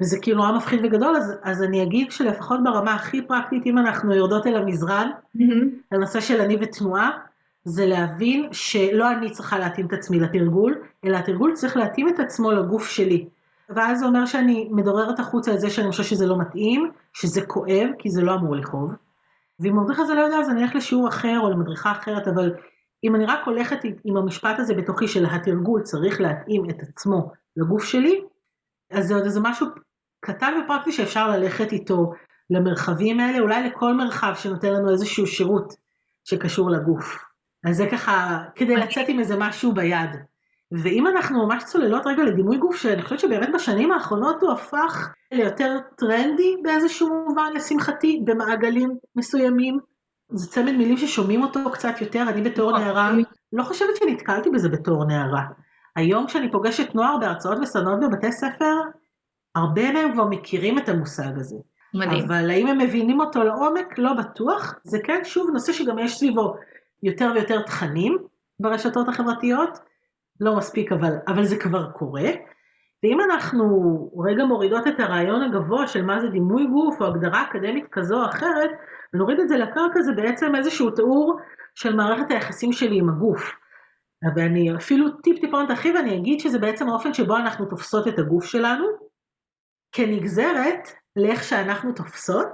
[0.00, 4.14] וזה כאילו נורא מפחיד וגדול, אז, אז אני אגיד שלפחות ברמה הכי פרקטית, אם אנחנו
[4.14, 5.66] יורדות אל המזרן, mm-hmm.
[5.90, 7.10] הנושא של אני ותנועה,
[7.64, 12.52] זה להבין שלא אני צריכה להתאים את עצמי לתרגול, אלא התרגול צריך להתאים את עצמו
[12.52, 13.28] לגוף שלי.
[13.68, 17.88] ואז זה אומר שאני מדוררת החוצה את זה שאני חושבת שזה לא מתאים, שזה כואב,
[17.98, 18.92] כי זה לא אמור לכאוב.
[19.60, 22.54] ואם המדריך הזה לא יודע, אז אני אלך לשיעור אחר או למדריכה אחרת, אבל
[23.04, 27.84] אם אני רק הולכת עם המשפט הזה בתוכי של התרגול צריך להתאים את עצמו לגוף
[27.84, 28.24] שלי,
[28.92, 29.66] אז זה עוד איזה משהו
[30.20, 32.12] קטן ופרקטי שאפשר ללכת איתו
[32.50, 35.74] למרחבים האלה, אולי לכל מרחב שנותן לנו איזשהו שירות
[36.24, 37.24] שקשור לגוף.
[37.68, 40.10] אז זה ככה, כדי לצאת עם איזה משהו ביד.
[40.72, 45.78] ואם אנחנו ממש צוללות רגע לדימוי גוף, שאני חושבת שבאמת בשנים האחרונות הוא הפך ליותר
[45.96, 49.78] טרנדי באיזשהו מובן, לשמחתי, במעגלים מסוימים.
[50.32, 52.84] זה צמד מילים ששומעים אותו קצת יותר, אני בתור נכון.
[52.84, 53.12] נערה,
[53.52, 55.42] לא חושבת שנתקלתי בזה בתור נערה.
[55.96, 58.74] היום כשאני פוגשת נוער בהרצאות וסדנות בבתי ספר,
[59.54, 61.56] הרבה מהם כבר מכירים את המושג הזה.
[61.94, 62.24] מדהים.
[62.24, 63.98] אבל האם הם מבינים אותו לעומק?
[63.98, 64.74] לא בטוח.
[64.84, 66.54] זה כן, שוב, נושא שגם יש סביבו
[67.02, 68.18] יותר ויותר תכנים
[68.60, 69.78] ברשתות החברתיות.
[70.40, 72.30] לא מספיק, אבל, אבל זה כבר קורה.
[73.02, 73.64] ואם אנחנו
[74.24, 78.26] רגע מורידות את הרעיון הגבוה של מה זה דימוי גוף או הגדרה אקדמית כזו או
[78.26, 78.70] אחרת,
[79.14, 81.38] ונוריד את זה לקרקע זה בעצם איזשהו תיאור
[81.74, 83.52] של מערכת היחסים שלי עם הגוף.
[84.36, 88.44] ואני אפילו טיפ טיפונת ארחיב ואני אגיד שזה בעצם האופן שבו אנחנו תופסות את הגוף
[88.44, 88.86] שלנו,
[89.92, 92.52] כנגזרת לאיך שאנחנו תופסות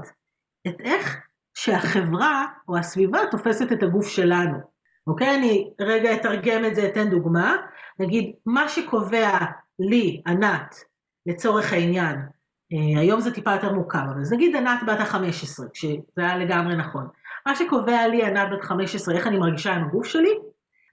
[0.68, 1.20] את איך
[1.54, 4.58] שהחברה או הסביבה תופסת את הגוף שלנו.
[5.06, 5.34] אוקיי?
[5.34, 7.56] אני רגע אתרגם את זה, אתן דוגמה.
[7.98, 9.38] נגיד, מה שקובע
[9.78, 10.84] לי, ענת,
[11.26, 12.16] לצורך העניין,
[12.72, 16.76] אה, היום זה טיפה יותר מוכר, אבל אז נגיד ענת בת ה-15, כשזה היה לגמרי
[16.76, 17.06] נכון.
[17.46, 20.38] מה שקובע לי, ענת בת 15, איך אני מרגישה עם הגוף שלי,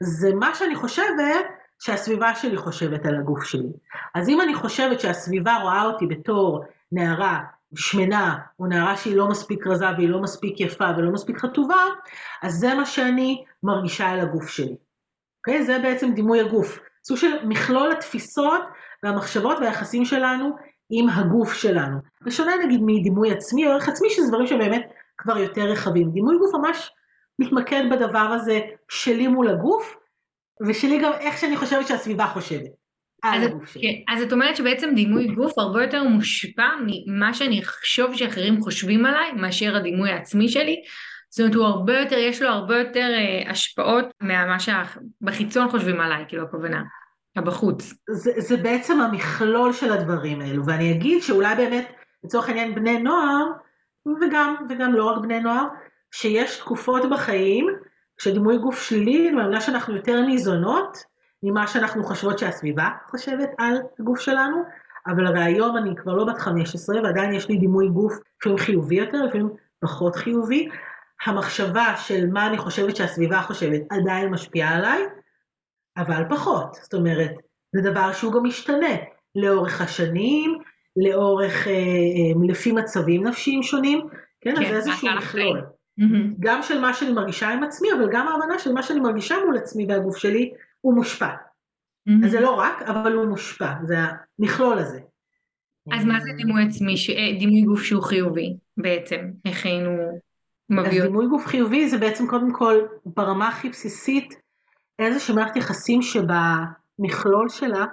[0.04, 1.46] זה מה שאני חושבת
[1.80, 3.70] שהסביבה שלי חושבת על הגוף שלי.
[4.16, 7.40] אז אם אני חושבת שהסביבה רואה אותי בתור נערה
[7.76, 11.84] שמנה, או נערה שהיא לא מספיק רזה והיא לא מספיק יפה ולא מספיק חטובה,
[12.42, 14.76] אז זה מה שאני מרגישה על הגוף שלי.
[15.38, 15.64] אוקיי?
[15.66, 16.80] זה בעצם דימוי הגוף.
[17.04, 18.62] סוג של מכלול התפיסות
[19.04, 20.50] והמחשבות והיחסים שלנו
[20.90, 21.98] עם הגוף שלנו.
[22.26, 24.82] בשונה נגיד מדימוי עצמי או ערך עצמי, שזה דברים שבאמת
[25.18, 26.12] כבר יותר רחבים.
[26.12, 26.92] דימוי גוף ממש
[27.40, 28.60] מתמקד בדבר הזה
[28.90, 29.96] שלי מול הגוף,
[30.68, 32.80] ושלי גם איך שאני חושבת שהסביבה חושבת.
[33.24, 33.44] אז,
[33.82, 39.06] כן, אז את אומרת שבעצם דימוי גוף הרבה יותר מושפע ממה שאני אחשוב שאחרים חושבים
[39.06, 40.76] עליי, מאשר הדימוי העצמי שלי.
[41.30, 46.26] זאת אומרת, הוא הרבה יותר, יש לו הרבה יותר אה, השפעות ממה שבחיצון חושבים עליי,
[46.28, 46.84] כאילו הכוונה,
[47.36, 47.94] הבחוץ.
[48.10, 51.92] זה, זה בעצם המכלול של הדברים האלו, ואני אגיד שאולי באמת,
[52.24, 53.46] לצורך העניין בני נוער,
[54.22, 55.66] וגם, וגם לא רק בני נוער,
[56.12, 57.68] שיש תקופות בחיים,
[58.18, 60.98] כשדימוי גוף שלילי, מאמינה שאנחנו יותר ניזונות
[61.44, 64.64] ממה שאנחנו חושבות שהסביבה חושבת על הגוף שלנו,
[65.08, 68.96] אבל הרי היום אני כבר לא בת 15 ועדיין יש לי דימוי גוף לפעמים חיובי
[68.96, 70.70] יותר, לפעמים פחות חיובי.
[71.26, 75.04] המחשבה של מה אני חושבת שהסביבה חושבת עדיין משפיעה עליי,
[75.98, 76.74] אבל פחות.
[76.82, 77.32] זאת אומרת,
[77.76, 78.96] זה דבר שהוא גם משתנה
[79.36, 80.58] לאורך השנים,
[80.96, 84.00] לאורך, אה, אה, לפי מצבים נפשיים שונים,
[84.42, 85.62] כן, כן אז זה איזשהו מכלול.
[86.00, 86.36] Mm-hmm.
[86.40, 89.58] גם של מה שאני מרגישה עם עצמי, אבל גם ההבנה של מה שאני מרגישה מול
[89.58, 91.30] עצמי והגוף שלי, הוא מושפע.
[91.30, 92.26] Mm-hmm.
[92.26, 93.96] אז זה לא רק, אבל הוא מושפע, זה
[94.40, 95.00] המכלול הזה.
[95.92, 97.10] אז מה זה דימוי עצמי, ש...
[97.10, 99.32] אה, דימוי גוף שהוא חיובי בעצם?
[99.46, 100.20] איך היינו
[100.70, 100.96] מביאות?
[100.96, 104.34] אז דימוי גוף חיובי זה בעצם קודם כל ברמה הכי בסיסית
[105.00, 107.86] איזושהי מערכת יחסים שבמכלול שלה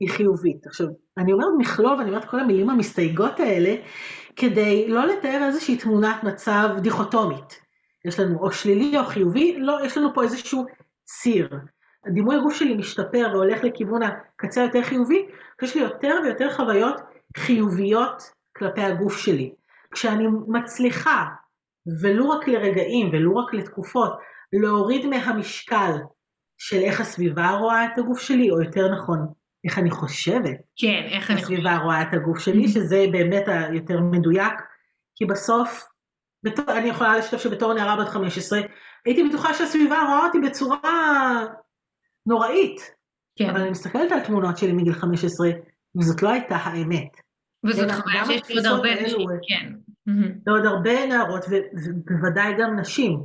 [0.00, 0.66] היא חיובית.
[0.66, 0.86] עכשיו,
[1.18, 3.74] אני אומרת מכלול ואני אומרת כל המילים המסתייגות האלה,
[4.36, 7.60] כדי לא לתאר איזושהי תמונת מצב דיכוטומית,
[8.04, 10.66] יש לנו או שלילי או חיובי, לא, יש לנו פה איזשהו
[11.04, 11.48] ציר.
[12.06, 15.26] הדימוי הגוף שלי משתפר והולך לכיוון הקצה יותר חיובי,
[15.62, 17.00] יש לי יותר ויותר חוויות
[17.36, 18.22] חיוביות
[18.56, 19.52] כלפי הגוף שלי.
[19.90, 21.24] כשאני מצליחה,
[22.00, 24.12] ולו רק לרגעים ולו רק לתקופות,
[24.52, 25.92] להוריד מהמשקל
[26.58, 29.26] של איך הסביבה רואה את הגוף שלי, או יותר נכון,
[29.64, 30.56] איך אני חושבת.
[30.76, 31.52] כן, איך אני חושבת.
[31.52, 32.68] הסביבה רואה את הגוף שלי, mm-hmm.
[32.68, 34.54] שזה באמת היותר מדויק,
[35.14, 35.84] כי בסוף,
[36.42, 38.60] בתור, אני יכולה לשתף שבתור נערה בת 15,
[39.04, 41.46] הייתי בטוחה שהסביבה רואה אותי בצורה
[42.26, 42.80] נוראית.
[43.38, 43.50] כן.
[43.50, 45.48] אבל אני מסתכלת על תמונות שלי מגיל 15,
[45.98, 47.08] וזאת לא הייתה האמת.
[47.66, 49.72] וזאת חוויה שיש לי עוד הרבה נשים, כן.
[50.46, 53.20] ועוד הרבה נערות, ובוודאי גם נשים.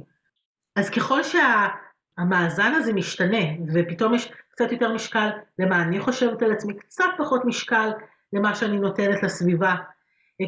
[0.76, 6.78] אז ככל שהמאזן הזה משתנה, ופתאום יש קצת יותר משקל למה אני חושבת על עצמי,
[6.78, 7.90] קצת פחות משקל
[8.34, 9.76] למה שאני נותנת לסביבה,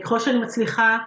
[0.04, 0.98] ככל שאני מצליחה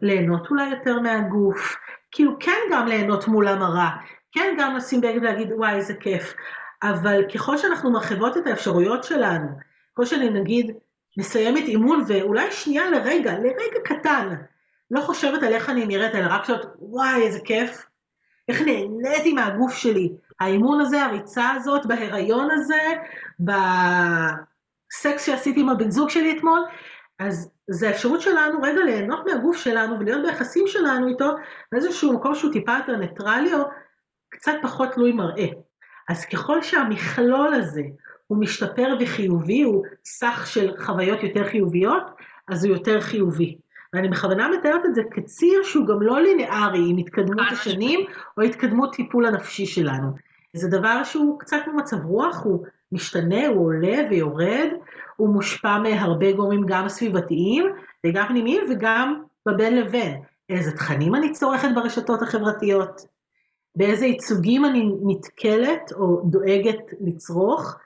[0.00, 1.76] ליהנות אולי יותר מהגוף,
[2.10, 3.90] כאילו כן גם ליהנות מול המראה,
[4.32, 6.34] כן גם לשים בגד ולהגיד וואי איזה כיף,
[6.82, 9.48] אבל ככל שאנחנו מרחיבות את האפשרויות שלנו,
[9.92, 10.76] ככל שאני נגיד
[11.18, 14.34] מסיימת אימון ואולי שנייה לרגע, לרגע קטן,
[14.94, 17.86] לא חושבת על איך אני נראית, אלא רק שואלת וואי איזה כיף,
[18.48, 22.82] איך נהניתי מהגוף שלי, האימון הזה, הריצה הזאת, בהיריון הזה,
[23.40, 26.60] בסקס שעשיתי עם הבן זוג שלי אתמול,
[27.18, 31.30] אז זה האפשרות שלנו רגע ליהנות מהגוף שלנו ולהיות ביחסים שלנו איתו
[31.72, 33.62] באיזשהו מקום שהוא טיפה יותר ניטרלי או
[34.28, 35.46] קצת פחות תלוי מראה.
[36.08, 37.82] אז ככל שהמכלול הזה
[38.26, 42.02] הוא משתפר וחיובי, הוא סך של חוויות יותר חיוביות,
[42.48, 43.58] אז הוא יותר חיובי.
[43.94, 48.00] ואני בכוונה מתארת את זה כציר שהוא גם לא לינארי עם התקדמות השנים
[48.36, 50.08] או התקדמות טיפול הנפשי שלנו.
[50.52, 54.68] זה דבר שהוא קצת כמו מצב רוח, הוא משתנה, הוא עולה ויורד,
[55.16, 57.66] הוא מושפע מהרבה גורמים גם סביבתיים
[58.06, 60.20] וגם פנימיים וגם בבין לבין.
[60.48, 63.06] איזה תכנים אני צורכת ברשתות החברתיות,
[63.76, 67.76] באיזה ייצוגים אני נתקלת או דואגת לצרוך,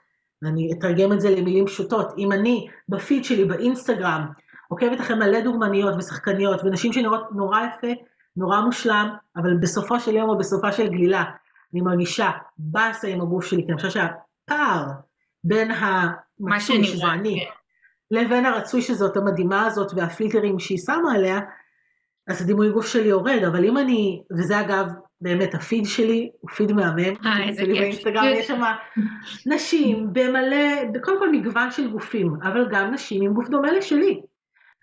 [0.41, 4.25] ואני אתרגם את זה למילים פשוטות, אם אני בפיד שלי באינסטגרם
[4.71, 8.01] עוקבת אחרי מלא דוגמניות ושחקניות ונשים שנראות נורא יפה,
[8.37, 11.23] נורא מושלם, אבל בסופו של יום או בסופה של גלילה,
[11.73, 14.85] אני מרגישה באסה עם הגוף שלי, כי אני חושבת שהפער
[15.43, 17.51] בין המצוי שזה אני, כן.
[18.11, 21.39] לבין הרצוי שזאת המדהימה הזאת והפילטרים שהיא שמה עליה,
[22.27, 24.87] אז הדימוי גוף שלי יורד, אבל אם אני, וזה אגב
[25.21, 27.77] באמת הפיד שלי הוא פיד מהמם, אה, איזה כיף.
[27.77, 28.61] באינסטגרם יש שם
[29.45, 34.21] נשים במלא, קודם כל מגוון של גופים, אבל גם נשים עם גוף דומה לשלי.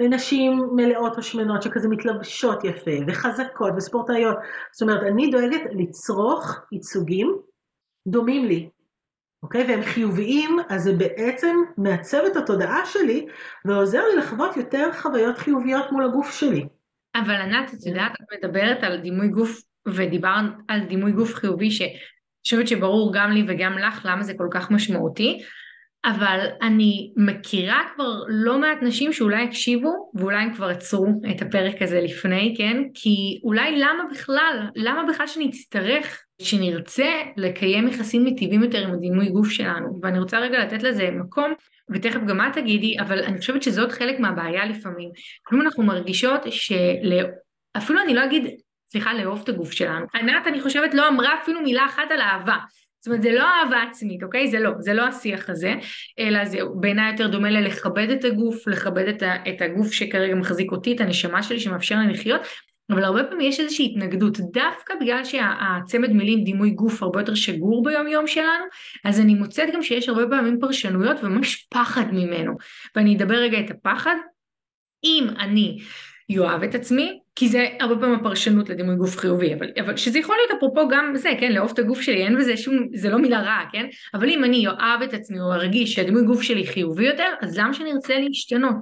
[0.03, 4.37] ונשים מלאות או שמנות שכזה מתלבשות יפה וחזקות וספורטאיות.
[4.73, 7.37] זאת אומרת, אני דואגת לצרוך ייצוגים
[8.09, 8.69] דומים לי,
[9.43, 9.65] אוקיי?
[9.69, 13.27] והם חיוביים, אז זה בעצם מעצב את התודעה שלי
[13.65, 16.67] ועוזר לי לחוות יותר חוויות חיוביות מול הגוף שלי.
[17.17, 21.91] אבל ענת, את יודעת, את מדברת על דימוי גוף ודיברת על דימוי גוף חיובי שאני
[22.45, 25.43] חושבת שברור גם לי וגם לך למה זה כל כך משמעותי.
[26.07, 31.83] אבל אני מכירה כבר לא מעט נשים שאולי הקשיבו ואולי הם כבר עצרו את הפרק
[31.83, 32.83] הזה לפני, כן?
[32.95, 39.51] כי אולי למה בכלל, למה בכלל שנצטרך, שנרצה לקיים יחסים מטיבים יותר עם הדימוי גוף
[39.51, 40.01] שלנו?
[40.03, 41.53] ואני רוצה רגע לתת לזה מקום,
[41.91, 45.11] ותכף גם את תגידי, אבל אני חושבת שזאת חלק מהבעיה לפעמים.
[45.43, 47.23] כלומר אנחנו מרגישות של...
[47.77, 48.45] אפילו אני לא אגיד
[48.89, 50.07] סליחה, לאהוב את הגוף שלנו.
[50.15, 52.57] ענת, אני חושבת, לא אמרה אפילו מילה אחת על אהבה.
[53.07, 54.51] זאת אומרת, זה לא אהבה עצמית, אוקיי?
[54.51, 55.75] זה לא, זה לא השיח הזה,
[56.19, 60.73] אלא זה בעיניי יותר דומה ללכבד את הגוף, לכבד את, ה, את הגוף שכרגע מחזיק
[60.73, 62.41] אותי, את הנשמה שלי שמאפשר לי לחיות,
[62.91, 67.85] אבל הרבה פעמים יש איזושהי התנגדות, דווקא בגלל שהצמד מילים דימוי גוף הרבה יותר שגור
[67.85, 68.65] ביום יום שלנו,
[69.05, 72.53] אז אני מוצאת גם שיש הרבה פעמים פרשנויות וממש פחד ממנו.
[72.97, 74.17] ואני אדבר רגע את הפחד.
[75.05, 75.79] אם אני
[76.29, 80.37] יאהב את עצמי, כי זה הרבה פעמים הפרשנות לדימוי גוף חיובי, אבל, אבל שזה יכול
[80.37, 83.41] להיות אפרופו גם זה, כן, לאהוב את הגוף שלי, אין בזה שום, זה לא מילה
[83.41, 83.87] רעה, כן?
[84.15, 87.75] אבל אם אני אוהב את עצמי או ארגיש שהדימוי גוף שלי חיובי יותר, אז למה
[87.75, 88.75] שאני ארצה להשתנות?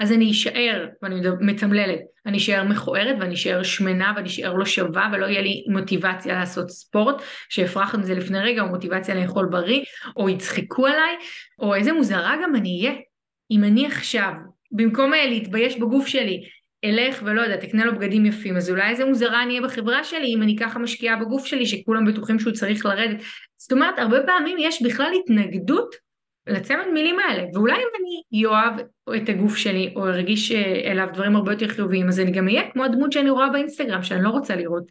[0.00, 5.10] אז אני אשאר, ואני מתמללת, אני אשאר מכוערת ואני אשאר שמנה ואני אשאר לא שווה
[5.12, 9.80] ולא יהיה לי מוטיבציה לעשות ספורט, שהפרחנו את זה לפני רגע, או מוטיבציה לאכול בריא,
[10.16, 11.16] או יצחקו עליי,
[11.58, 12.98] או איזה מוזרה גם אני אהיה.
[13.50, 14.32] אם אני עכשיו,
[14.72, 16.42] במקום להתבייש בגוף שלי,
[16.84, 20.34] אלך ולא יודע, תקנה לו בגדים יפים, אז אולי איזה מוזרה אני אהיה בחברה שלי
[20.34, 23.16] אם אני ככה משקיעה בגוף שלי שכולם בטוחים שהוא צריך לרדת.
[23.56, 25.94] זאת אומרת, הרבה פעמים יש בכלל התנגדות
[26.46, 28.74] לצמד מילים האלה, ואולי אם אני אוהב
[29.16, 30.52] את הגוף שלי או ארגיש
[30.84, 34.22] אליו דברים הרבה יותר חיוביים, אז אני גם אהיה כמו הדמות שאני רואה באינסטגרם שאני
[34.22, 34.84] לא רוצה לראות,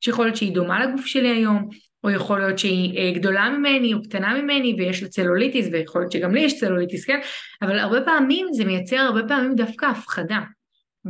[0.00, 1.68] שיכול להיות שהיא דומה לגוף שלי היום,
[2.04, 6.12] או יכול להיות שהיא אה, גדולה ממני או קטנה ממני ויש לה צלוליטיס ויכול להיות
[6.12, 7.20] שגם לי יש צלוליטיס, כן?
[7.62, 10.40] אבל הרבה פעמים זה מייצר הרבה פעמים דווקא הפחדה.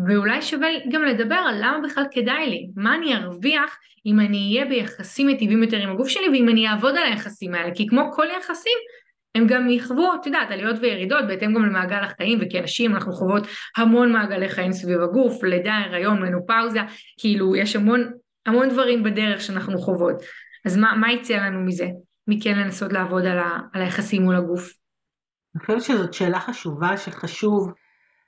[0.06, 4.68] ואולי שווה גם לדבר על למה בכלל כדאי לי, מה אני ארוויח אם אני אהיה
[4.68, 8.26] ביחסים מיטיבים יותר עם הגוף שלי ואם אני אעבוד על היחסים האלה, כי כמו כל
[8.38, 8.78] יחסים
[9.34, 14.12] הם גם יחוו, את יודעת, עליות וירידות בהתאם גם למעגל החיים וכנשים אנחנו חוות המון
[14.12, 16.80] מעגלי חיים סביב הגוף, לידה, הריון, מנופאוזה,
[17.18, 18.12] כאילו יש המון,
[18.46, 20.22] המון דברים בדרך שאנחנו חוות,
[20.66, 21.86] אז מה, מה יצא לנו מזה?
[22.28, 24.72] מכן לנסות לעבוד על, ה, על היחסים מול הגוף?
[25.56, 27.72] אני חושבת שזאת שאלה חשובה שחשוב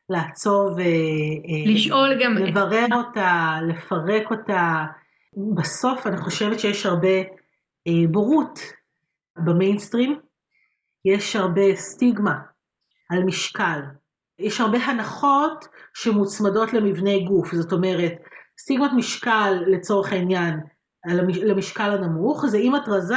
[0.08, 2.92] לעצור ולשאול אה, גם, לברר את...
[2.92, 4.84] אותה, לפרק אותה.
[5.54, 7.18] בסוף אני חושבת שיש הרבה
[7.86, 8.60] אה, בורות
[9.36, 10.20] במיינסטרים,
[11.04, 12.34] יש הרבה סטיגמה
[13.10, 13.80] על משקל,
[14.38, 18.12] יש הרבה הנחות שמוצמדות למבנה גוף, זאת אומרת,
[18.58, 20.60] סטיגמת משקל לצורך העניין
[21.42, 23.14] למשקל הנמוך, זה אם את רזה,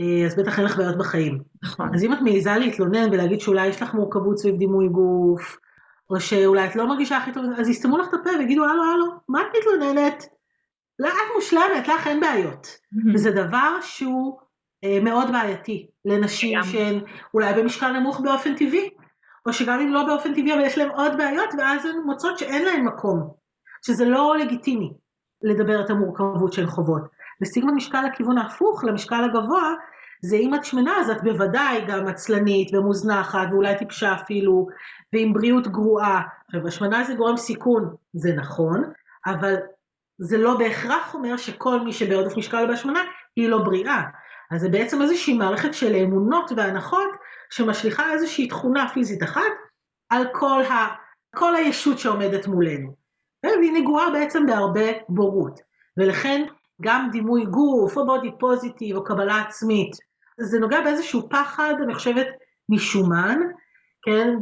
[0.00, 1.42] אה, אז בטח אין לך בעיות בחיים.
[1.62, 1.94] נכון.
[1.94, 5.58] אז אם את מעיזה להתלונן ולהגיד שאולי יש לך מורכבות סביב דימוי גוף,
[6.10, 9.06] או שאולי את לא מרגישה הכי טוב, אז יסתמו לך את הפה ויגידו, הלו, הלו,
[9.28, 10.24] מה את מתלוננת?
[10.98, 12.66] לא, את מושלמת, לך אין בעיות.
[12.66, 13.14] Mm-hmm.
[13.14, 14.38] וזה דבר שהוא
[14.84, 17.00] אה, מאוד בעייתי לנשים שהן
[17.34, 18.90] אולי במשקל נמוך באופן טבעי,
[19.46, 22.64] או שגם אם לא באופן טבעי, אבל יש להן עוד בעיות, ואז הן מוצאות שאין
[22.64, 23.30] להן מקום,
[23.86, 24.92] שזה לא לגיטימי
[25.42, 27.02] לדבר את המורכבות שהן חוות.
[27.42, 29.74] וסיגמה משקל לכיוון ההפוך, למשקל הגבוה,
[30.22, 34.66] זה אם את שמנה אז את בוודאי גם עצלנית ומוזנחת ואולי טיפשה אפילו
[35.12, 36.22] ועם בריאות גרועה.
[36.46, 38.92] עכשיו השמנה זה גורם סיכון, זה נכון,
[39.26, 39.54] אבל
[40.18, 43.00] זה לא בהכרח אומר שכל מי שבעודף משקל בהשמנה
[43.36, 44.02] היא לא בריאה.
[44.50, 47.10] אז זה בעצם איזושהי מערכת של אמונות והנחות
[47.50, 49.52] שמשליכה איזושהי תכונה פיזית אחת
[50.08, 50.88] על כל, ה,
[51.36, 52.94] כל הישות שעומדת מולנו.
[53.44, 55.60] והיא נגועה בעצם בהרבה בורות.
[55.96, 56.44] ולכן
[56.82, 59.96] גם דימוי גוף או בודי פוזיטיב או קבלה עצמית
[60.40, 62.26] זה נוגע באיזשהו פחד, אני חושבת,
[62.68, 63.38] משומן,
[64.02, 64.34] כן,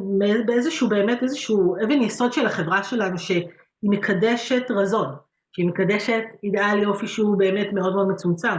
[0.46, 3.46] באיזשהו באמת איזשהו אבן יסוד של החברה שלנו שהיא
[3.82, 5.14] מקדשת רזון,
[5.52, 8.58] שהיא מקדשת אידאל יופי שהוא באמת מאוד מאוד מצומצם.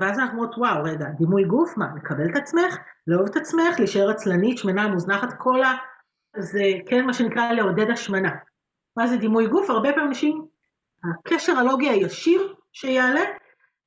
[0.00, 4.10] ואז אנחנו אומרות, וואו, רגע, דימוי גוף, מה, לקבל את עצמך, לאהוב את עצמך, להישאר
[4.10, 5.72] עצלנית, שמנה, מוזנחת, כל ה...
[6.38, 8.30] זה כן מה שנקרא לעודד השמנה.
[8.96, 9.70] מה זה דימוי גוף?
[9.70, 10.46] הרבה פעמים אנשים,
[11.04, 13.20] הקשר הלוגי הישיר שיעלה,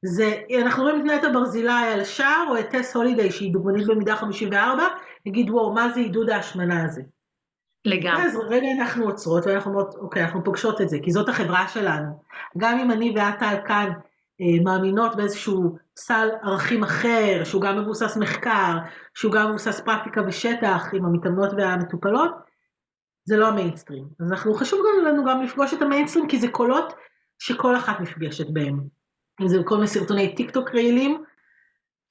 [0.06, 4.16] זה, אנחנו רואים את נטע ברזילי על השער, או את טס הולידיי שהיא דוגמנית במידה
[4.16, 4.84] 54,
[5.26, 7.02] נגיד וואו, מה זה עידוד ההשמנה הזה?
[7.86, 8.24] לגמרי.
[8.24, 12.24] אז רגע אנחנו עוצרות ואנחנו אומרות, אוקיי, אנחנו פוגשות את זה, כי זאת החברה שלנו.
[12.58, 13.90] גם אם אני ואת כאן
[14.42, 18.78] אה, מאמינות באיזשהו סל ערכים אחר, שהוא גם מבוסס מחקר,
[19.14, 22.32] שהוא גם מבוסס פרקטיקה בשטח עם המתאמנות והמטופלות,
[23.26, 24.06] זה לא המיינסטרים.
[24.20, 26.94] אז אנחנו, חשוב גם לנו גם לפגוש את המיינסטרים, כי זה קולות
[27.40, 28.99] שכל אחת נפגשת בהם.
[29.42, 31.24] אם זה כל מיני סרטוני טיק טוק רעילים,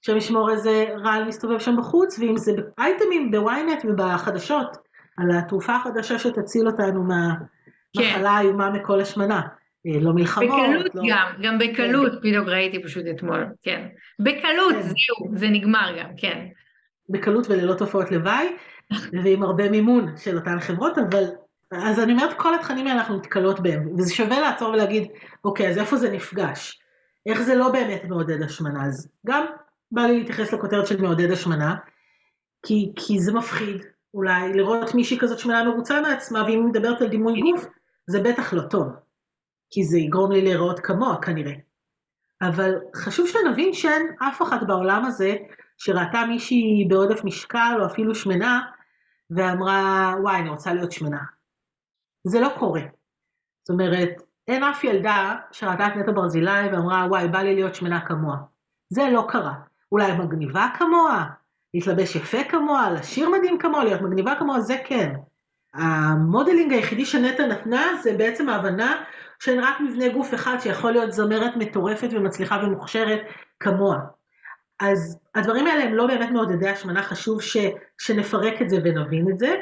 [0.01, 4.77] אלוהים ישמור איזה רעל מסתובב שם בחוץ, ואם זה באייטמים בוויינט ובחדשות,
[5.17, 8.27] על התרופה החדשה שתציל אותנו מהמחלה כן.
[8.27, 9.41] האיומה מכל השמנה.
[9.87, 10.49] אה, לא מלחמות.
[10.49, 11.03] בקלות לא...
[11.09, 12.19] גם, גם בקלות, כן.
[12.19, 13.87] בדיוק ראיתי פשוט אתמול, כן.
[14.19, 14.83] בקלות, כן.
[14.83, 16.47] זהו, זה נגמר גם, כן.
[17.09, 18.57] בקלות וללא תופעות לוואי,
[19.25, 21.25] ועם הרבה מימון של אותן חברות, אבל
[21.73, 25.09] אז אני אומרת, כל התכנים האלה אנחנו נתקלות בהם, וזה שווה לעצור ולהגיד,
[25.45, 26.81] אוקיי, אז איפה זה נפגש?
[27.26, 28.87] איך זה לא באמת מעודד השמנה?
[28.87, 29.46] אז גם
[29.90, 31.74] בא לי להתייחס לכותרת של מעודד השמנה,
[32.66, 37.09] כי, כי זה מפחיד, אולי לראות מישהי כזאת שמנה מרוצה מעצמה, ואם היא מדברת על
[37.09, 37.66] דימוי גוף,
[38.07, 38.87] זה בטח לא טוב,
[39.70, 41.54] כי זה יגרום לי להיראות כמוה כנראה.
[42.42, 45.37] אבל חשוב שנבין שאין אף אחת בעולם הזה
[45.78, 48.61] שראתה מישהי בעודף משקל או אפילו שמנה,
[49.31, 51.20] ואמרה, וואי, אני רוצה להיות שמנה.
[52.26, 52.83] זה לא קורה.
[53.62, 58.01] זאת אומרת, אין אף ילדה שראתה את נטע ברזילי ואמרה, וואי, בא לי להיות שמנה
[58.01, 58.37] כמוה.
[58.89, 59.53] זה לא קרה.
[59.93, 61.25] אולי מגניבה כמוה,
[61.75, 65.15] להתלבש יפה כמוה, לשיר מדהים כמוה, להיות מגניבה כמוה, זה כן.
[65.75, 69.03] המודלינג היחידי שנטע נתנה זה בעצם ההבנה
[69.39, 73.21] שאין רק מבנה גוף אחד שיכול להיות זמרת מטורפת ומצליחה ומוכשרת
[73.61, 73.99] כמוה.
[74.81, 77.57] אז הדברים האלה הם לא באמת מעודדי השמנה, חשוב ש,
[77.99, 79.55] שנפרק את זה ונבין את זה,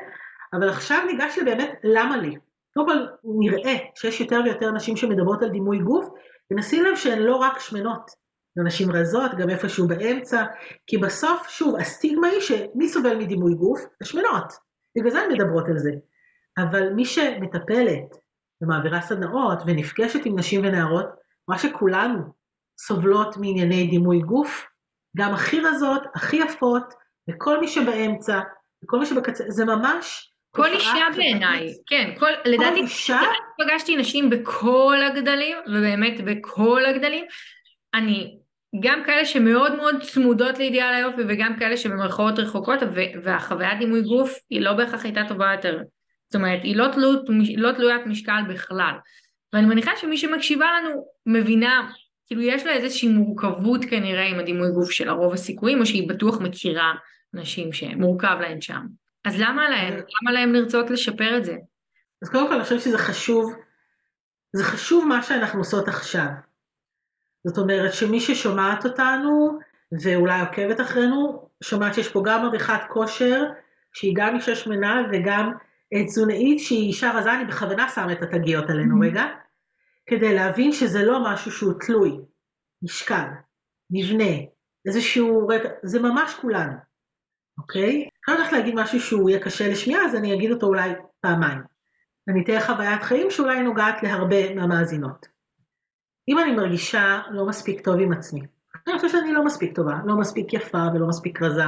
[0.52, 2.36] אבל עכשיו ניגש לבאמת למה לי.
[2.76, 3.06] קודם כל
[3.38, 6.08] נראה שיש יותר ויותר נשים שמדברות על דימוי גוף,
[6.50, 8.10] ונשים לב שהן לא רק שמנות,
[8.64, 10.44] נשים רזות, גם איפשהו באמצע,
[10.86, 13.80] כי בסוף, שוב, הסטיגמה היא שמי סובל מדימוי גוף?
[14.00, 14.52] השמנות.
[14.98, 15.90] בגלל זה הן מדברות על זה.
[16.58, 18.16] אבל מי שמטפלת
[18.62, 21.06] ומעבירה סדנאות ונפגשת עם נשים ונערות,
[21.48, 22.22] מה שכולנו
[22.80, 24.66] סובלות מענייני דימוי גוף,
[25.16, 26.94] גם הכי רזות, הכי יפות,
[27.30, 28.40] וכל מי שבאמצע,
[28.84, 33.20] וכל מי שבקצה, זה ממש כל אישה בעיניי, כן, כל, לדעתי, אישה?
[33.58, 37.24] פגשתי נשים בכל הגדלים, ובאמת בכל הגדלים,
[37.94, 38.36] אני,
[38.80, 42.78] גם כאלה שמאוד מאוד צמודות לאידיאל היופי, וגם כאלה שבמרכאות רחוקות,
[43.22, 45.78] והחוויית דימוי גוף היא לא בהכרח הייתה טובה יותר
[46.26, 47.20] זאת אומרת, היא לא, תלות,
[47.56, 48.94] לא תלוית משקל בכלל.
[49.52, 51.90] ואני מניחה שמי שמקשיבה לנו מבינה,
[52.26, 56.40] כאילו יש לה איזושהי מורכבות כנראה עם הדימוי גוף שלה, רוב הסיכויים, או שהיא בטוח
[56.40, 56.94] מכירה
[57.34, 58.82] נשים שמורכב להן שם.
[59.26, 59.94] אז למה להם?
[59.94, 61.56] למה להם לרצות לשפר את זה?
[62.22, 63.54] אז קודם כל אני חושבת שזה חשוב,
[64.52, 66.26] זה חשוב מה שאנחנו עושות עכשיו.
[67.46, 69.58] זאת אומרת שמי ששומעת אותנו
[70.02, 73.44] ואולי עוקבת אחרינו, שומעת שיש פה גם עריכת כושר,
[73.92, 75.52] שהיא גם אישה שמנה וגם
[76.04, 79.06] תזונאית שהיא אישה רזה, אני בכוונה שמה את התגיות עלינו mm-hmm.
[79.06, 79.24] רגע,
[80.06, 82.20] כדי להבין שזה לא משהו שהוא תלוי,
[82.82, 83.26] משקל,
[83.90, 84.34] מבנה,
[84.86, 86.72] איזשהו רגע, זה ממש כולנו,
[87.58, 88.08] אוקיי?
[88.28, 90.90] אני הולכת להגיד משהו שהוא יהיה קשה לשמיעה, אז אני אגיד אותו אולי
[91.20, 91.58] פעמיים.
[92.28, 95.26] אני אתן חוויית חיים שאולי נוגעת להרבה מהמאזינות.
[96.28, 98.40] אם אני מרגישה לא מספיק טוב עם עצמי,
[98.86, 101.64] אני חושבת שאני לא מספיק טובה, לא מספיק יפה ולא מספיק רזה,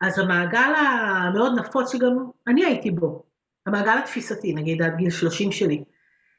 [0.00, 3.22] אז המעגל המאוד נפוץ שגם אני הייתי בו,
[3.66, 5.84] המעגל התפיסתי, נגיד עד גיל 30 שלי,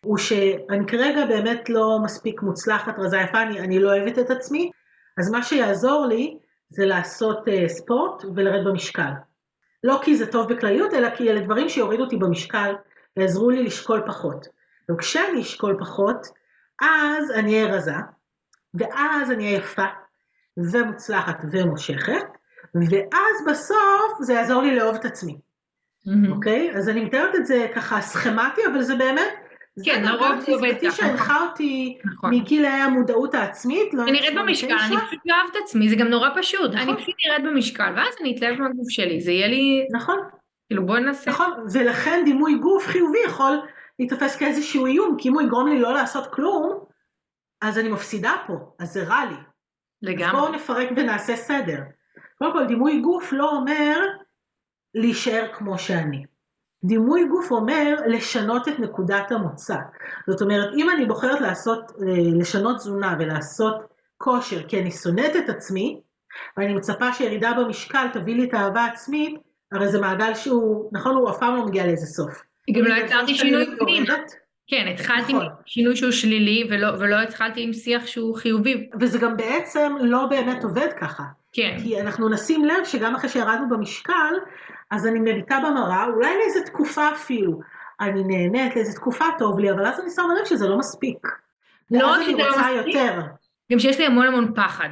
[0.05, 4.71] הוא שאני כרגע באמת לא מספיק מוצלחת, רזה יפה, אני, אני לא אוהבת את עצמי,
[5.17, 6.37] אז מה שיעזור לי
[6.69, 9.11] זה לעשות uh, ספורט ולרד במשקל.
[9.83, 12.75] לא כי זה טוב בכלליות, אלא כי אלה דברים שיורידו אותי במשקל,
[13.17, 14.47] יעזרו לי לשקול פחות.
[14.91, 16.27] וכשאני אשקול פחות,
[16.81, 17.95] אז אני אהיה רזה,
[18.73, 19.85] ואז אני אהיה יפה,
[20.57, 22.27] ומוצלחת ומושכת,
[22.75, 25.39] ואז בסוף זה יעזור לי לאהוב את עצמי.
[26.31, 26.71] אוקיי?
[26.77, 29.33] אז אני מתארת את זה ככה סכמטי, אבל זה באמת,
[29.85, 30.91] כן, לרוב זה עובד ככה.
[30.91, 32.33] שהנחה אותי נכון.
[32.33, 33.93] מגילאי המודעות העצמית.
[33.93, 36.73] לא אני נראית במשקל, אני פשוט לא אוהבת עצמי, זה גם נורא פשוט.
[36.73, 36.89] נכון.
[36.89, 39.87] אני פשוט נראית במשקל, ואז אני אתלהב מהגוף שלי, זה יהיה לי...
[39.95, 40.19] נכון.
[40.67, 41.31] כאילו בואי נעשה.
[41.31, 43.59] נכון, ולכן דימוי גוף חיובי יכול
[43.99, 46.83] להתאפס כאיזשהו איום, כי אם הוא יגרום לי לא לעשות כלום,
[47.61, 49.35] אז אני מפסידה פה, אז זה רע לי.
[50.01, 50.25] לגמרי.
[50.25, 51.79] אז בואו נפרק ונעשה סדר.
[52.37, 53.99] קודם כל, דימוי גוף לא אומר
[54.95, 56.25] להישאר כמו שאני.
[56.83, 59.75] דימוי גוף אומר לשנות את נקודת המוצא.
[60.27, 63.75] זאת אומרת, אם אני בוחרת לעשות, אה, לשנות תזונה ולעשות
[64.17, 66.01] כושר כי אני שונאת את עצמי,
[66.57, 69.39] ואני מצפה שירידה במשקל תביא לי את האהבה העצמית,
[69.71, 72.41] הרי זה מעגל שהוא, נכון, הוא אף פעם לא מגיע לאיזה סוף.
[72.71, 74.13] גם לא יצרתי שינוי פנימה.
[74.67, 75.45] כן, התחלתי נכון.
[75.45, 78.89] עם שינוי שהוא שלילי, ולא, ולא התחלתי עם שיח שהוא חיובי.
[78.99, 81.23] וזה גם בעצם לא באמת עובד ככה.
[81.57, 81.77] כן.
[81.83, 84.33] כי אנחנו נשים לב שגם אחרי שירדנו במשקל,
[84.91, 87.59] אז אני מביטה במראה, אולי לאיזה תקופה אפילו.
[87.99, 91.27] אני נהנית, לאיזה תקופה טוב לי, אבל אז אני שמה לב שזה לא מספיק.
[91.91, 93.21] לא רק שזה לא מספיק, יותר.
[93.71, 94.89] גם שיש לי המון המון פחד.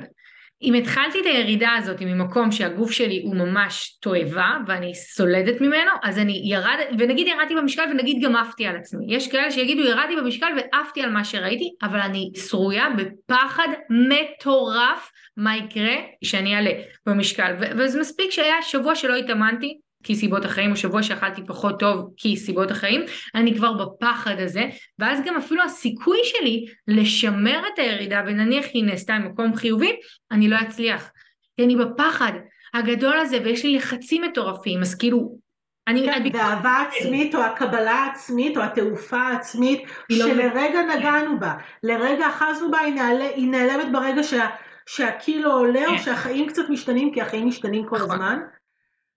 [0.61, 6.19] אם התחלתי את הירידה הזאת ממקום שהגוף שלי הוא ממש תועבה ואני סולדת ממנו, אז
[6.19, 9.05] אני ירד, ונגיד ירדתי במשקל ונגיד גם עפתי על עצמי.
[9.09, 15.57] יש כאלה שיגידו ירדתי במשקל ועפתי על מה שראיתי, אבל אני שרויה בפחד מטורף מה
[15.57, 16.71] יקרה כשאני אעלה
[17.05, 17.55] במשקל.
[17.77, 22.37] וזה מספיק שהיה שבוע שלא התאמנתי, כי סיבות החיים, או שבוע שאכלתי פחות טוב כי
[22.37, 23.01] סיבות החיים,
[23.35, 24.63] אני כבר בפחד הזה,
[24.99, 29.95] ואז גם אפילו הסיכוי שלי לשמר את הירידה, ונניח היא נעשתה ממקום חיובי,
[30.31, 31.11] אני לא אצליח.
[31.57, 32.31] כי אני בפחד
[32.73, 35.45] הגדול הזה, ויש לי לחצים מטורפים, אז כאילו...
[35.87, 36.05] אני...
[36.05, 40.95] כן, והאהבה העצמית, או הקבלה העצמית, או התעופה העצמית, לא שלרגע לא...
[40.95, 41.53] נגענו בה,
[41.83, 44.45] לרגע אחזנו בה, היא, נעלה, היא נעלמת ברגע שה...
[44.85, 46.03] שהקילו עולה, או כן.
[46.03, 48.11] שהחיים קצת משתנים, כי החיים משתנים כל נכון.
[48.11, 48.39] הזמן.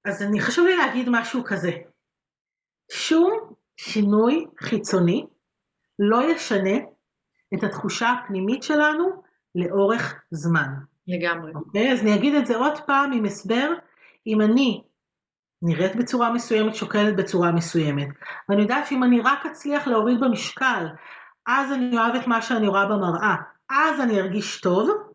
[0.09, 1.71] אז אני חשוב לי להגיד משהו כזה.
[2.93, 5.27] שום שינוי חיצוני
[5.99, 6.77] לא ישנה
[7.55, 9.23] את התחושה הפנימית שלנו
[9.55, 10.69] לאורך זמן.
[11.09, 11.53] לגמרי.
[11.55, 11.93] אוקיי?
[11.93, 13.73] אז אני אגיד את זה עוד פעם עם הסבר.
[14.27, 14.83] אם אני
[15.63, 18.09] נראית בצורה מסוימת, שוקלת בצורה מסוימת,
[18.49, 20.87] ואני יודעת שאם אני רק אצליח להוריד במשקל,
[21.47, 23.35] אז אני אוהבת מה שאני רואה במראה,
[23.71, 25.08] אז אני ארגיש טוב,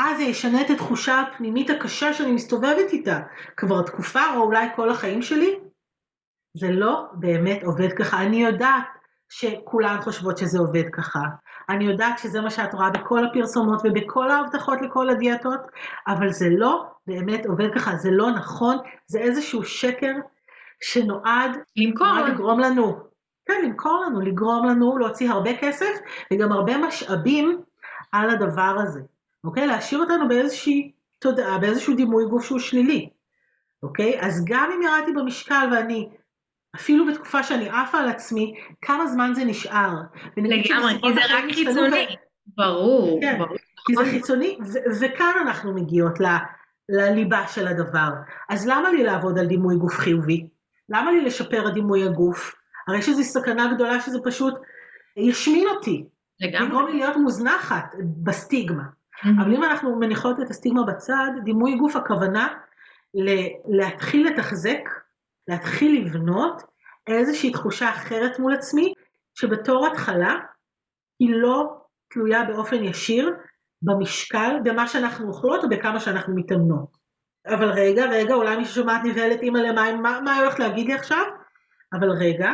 [0.00, 3.20] אז זה ישנה את התחושה הפנימית הקשה שאני מסתובבת איתה
[3.56, 5.58] כבר תקופה או אולי כל החיים שלי.
[6.56, 8.22] זה לא באמת עובד ככה.
[8.22, 8.84] אני יודעת
[9.28, 11.20] שכולן חושבות שזה עובד ככה.
[11.68, 15.60] אני יודעת שזה מה שאת רואה בכל הפרסומות ובכל ההבטחות לכל הדיאטות,
[16.08, 18.76] אבל זה לא באמת עובד ככה, זה לא נכון,
[19.06, 20.12] זה איזשהו שקר
[20.82, 22.98] שנועד למכור לגרום לנו,
[23.46, 25.98] כן, למכור לנו, לגרום לנו להוציא הרבה כסף
[26.32, 27.62] וגם הרבה משאבים
[28.12, 29.00] על הדבר הזה.
[29.44, 29.66] אוקיי?
[29.66, 33.08] להשאיר אותנו באיזושהי תודעה, באיזשהו דימוי גוף שהוא שלילי,
[33.82, 34.20] אוקיי?
[34.20, 36.08] אז גם אם ירדתי במשקל ואני,
[36.76, 39.90] אפילו בתקופה שאני עפה על עצמי, כמה זמן זה נשאר.
[40.36, 42.06] לגמרי, כי זה רק חיצוני.
[42.46, 43.56] ברור, כן, ברור.
[43.86, 44.58] כי זה חיצוני,
[45.00, 46.24] וכאן אנחנו מגיעות ל,
[46.88, 48.08] לליבה של הדבר.
[48.48, 50.46] אז למה לי לעבוד על דימוי גוף חיובי?
[50.88, 52.54] למה לי לשפר את דימוי הגוף?
[52.88, 54.54] הרי שזו סכנה גדולה שזה פשוט
[55.16, 56.04] ישמין אותי.
[56.40, 56.66] לגמרי.
[56.66, 58.82] לגרום לי להיות מוזנחת בסטיגמה.
[59.22, 59.42] Mm-hmm.
[59.42, 62.54] אבל אם אנחנו מניחות את הסטיגמה בצד, דימוי גוף הכוונה
[63.68, 64.80] להתחיל לתחזק,
[65.48, 66.62] להתחיל לבנות
[67.06, 68.94] איזושהי תחושה אחרת מול עצמי,
[69.34, 70.34] שבתור התחלה
[71.20, 71.76] היא לא
[72.10, 73.30] תלויה באופן ישיר
[73.82, 76.96] במשקל, במה שאנחנו אוכלות או בכמה שאנחנו מתאמנות.
[77.46, 80.94] אבל רגע, רגע, אולי מי ששומעת נבהלת אימא למים, מה, מה היא הולכת להגיד לי
[80.94, 81.24] עכשיו?
[81.92, 82.50] אבל רגע,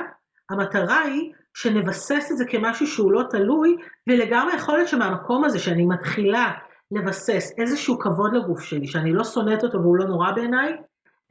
[0.51, 3.77] המטרה היא שנבסס את זה כמשהו שהוא לא תלוי,
[4.09, 6.53] ולגמרי יכול להיות שמהמקום הזה שאני מתחילה
[6.91, 10.77] לבסס איזשהו כבוד לגוף שלי, שאני לא שונאת אותו והוא לא נורא בעיניי,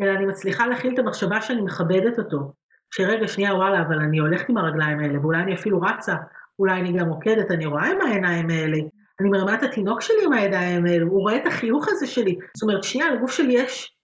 [0.01, 2.53] אלא אני מצליחה להכיל את המחשבה שאני מכבדת אותו.
[2.93, 6.15] שרגע, שנייה, וואלה, אבל אני הולכת עם הרגליים האלה, ואולי אני אפילו רצה,
[6.59, 8.77] אולי אני גם רוקדת, אני רואה עם העיניים האלה,
[9.19, 12.37] אני מרימה את התינוק שלי עם הידיים האלה, הוא רואה את החיוך הזה שלי.
[12.57, 13.97] זאת אומרת, שנייה, לגוף שלי יש,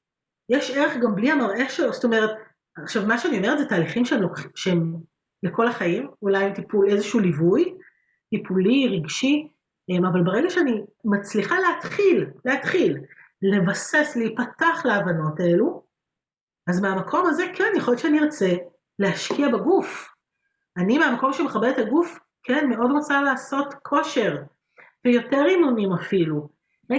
[0.50, 2.30] יש ערך גם בלי המראה שלו, זאת אומרת,
[2.84, 4.22] עכשיו, מה שאני אומרת זה תהליכים שהם,
[4.56, 4.94] שהם
[5.44, 7.76] לכל החיים, אולי עם טיפול, איזשהו ליווי,
[8.30, 9.48] טיפולי, רגשי,
[9.90, 12.98] אמ, אבל ברגע שאני מצליחה להתחיל, להתחיל,
[13.42, 15.84] לבסס, להיפתח להבנות האלו,
[16.68, 18.56] אז מהמקום הזה, כן, יכול להיות שאני ארצה
[19.00, 20.10] להשקיע בגוף.
[20.78, 24.36] אני מהמקום שמכבד את הגוף, כן, מאוד רוצה לעשות כושר,
[25.06, 26.50] ויותר אימונים אפילו.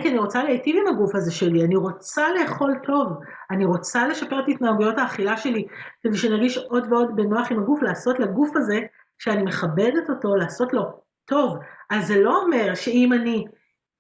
[0.01, 3.09] כי אני רוצה להיטיב עם הגוף הזה שלי, אני רוצה לאכול טוב,
[3.51, 5.66] אני רוצה לשפר את התנהגויות האכילה שלי,
[6.03, 8.80] כדי שנרגיש עוד ועוד בנוח עם הגוף, לעשות לגוף הזה,
[9.18, 10.82] שאני מכבדת אותו, לעשות לו
[11.24, 11.59] טוב.
[11.90, 13.45] אז זה לא אומר שאם אני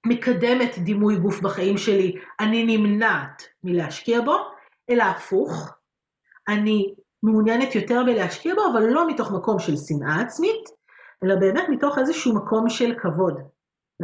[0.06, 4.36] מקדמת דימוי גוף בחיים שלי, אני נמנעת מלהשקיע בו,
[4.90, 5.72] אלא הפוך,
[6.48, 10.64] אני מעוניינת יותר בלהשקיע בו, אבל לא מתוך מקום של שנאה עצמית,
[11.24, 13.51] אלא באמת מתוך איזשהו מקום של כבוד.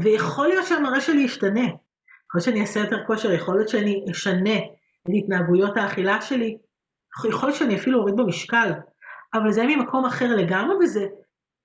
[0.02, 1.60] ויכול להיות שהמראה שלי ישתנה.
[1.60, 6.58] יכול להיות שאני אעשה יותר כושר, יכול להיות שאני אשנה את התנהגויות האכילה שלי,
[7.28, 8.70] יכול להיות שאני אפילו אוריד במשקל,
[9.34, 11.06] אבל זה ממקום אחר לגמרי, וזה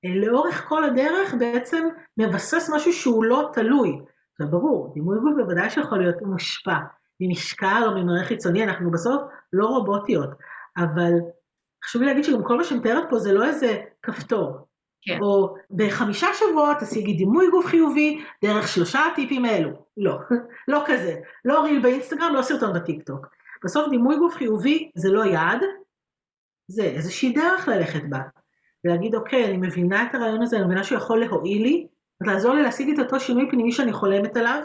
[0.06, 4.00] אה, לאורך כל הדרך בעצם מבסס משהו שהוא לא תלוי.
[4.40, 6.78] זה ברור, דימוי גוף בוודאי שיכול להיות מושפע
[7.20, 9.22] ממשקל או ממראה חיצוני, אנחנו בסוף
[9.54, 10.30] לא רובוטיות,
[10.78, 11.12] אבל
[11.86, 14.68] חשוב לי להגיד שגם כל מה שמתארת פה זה לא איזה כפתור.
[15.06, 15.18] כן.
[15.22, 19.70] או בחמישה שבועות תשיגי דימוי גוף חיובי דרך שלושה הטיפים האלו.
[19.98, 20.18] לא,
[20.68, 21.16] לא כזה.
[21.46, 23.28] לא ריל באינסטגרם, לא סרטון בטיקטוק.
[23.64, 25.62] בסוף דימוי גוף חיובי זה לא יעד,
[26.68, 28.20] זה איזושהי דרך ללכת בה.
[28.86, 31.88] ולהגיד, אוקיי, אני מבינה את הרעיון הזה, אני מבינה שהוא יכול להועיל לי,
[32.22, 34.64] לעזור לי להשיג את אותו שינוי פנימי שאני חולמת עליו,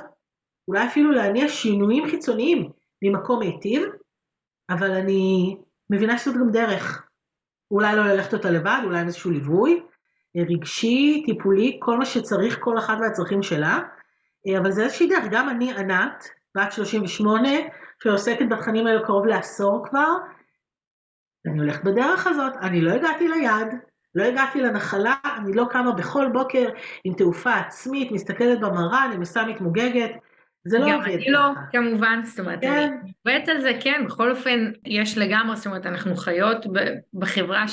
[0.68, 2.70] אולי אפילו להניע שינויים חיצוניים
[3.02, 3.82] ממקום מיטיב,
[4.70, 5.56] אבל אני
[5.90, 7.08] מבינה שזאת גם דרך.
[7.70, 9.82] אולי לא ללכת אותה לבד, אולי עם איזשהו ליווי,
[10.36, 13.78] רגשי, טיפולי, כל מה שצריך, כל אחת והצרכים שלה,
[14.58, 17.48] אבל זה איזושהי דרך, גם אני ענת, בת 38,
[18.02, 20.12] שעוסקת בתכנים האלו קרוב לעשור כבר,
[21.46, 23.74] אני הולכת בדרך הזאת, אני לא הגעתי ליעד,
[24.14, 26.68] לא הגעתי לנחלה, אני לא קמה בכל בוקר
[27.04, 30.10] עם תעופה עצמית, מסתכלת במראה, אני מסע מתמוגגת,
[30.64, 31.06] זה לא עובד.
[31.06, 31.40] גם אני לא,
[31.72, 32.98] כמובן, זאת אומרת, כן.
[33.02, 36.66] אני עובדת על זה, כן, בכל אופן, יש לגמרי, זאת אומרת, אנחנו חיות
[37.14, 37.68] בחברה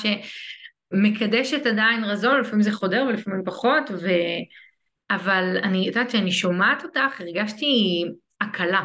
[0.95, 4.09] שמקדשת עדיין רזון, לפעמים זה חודר ולפעמים פחות, ו...
[5.09, 8.03] אבל אני יודעת שאני שומעת אותך, הרגשתי
[8.41, 8.83] הקלה.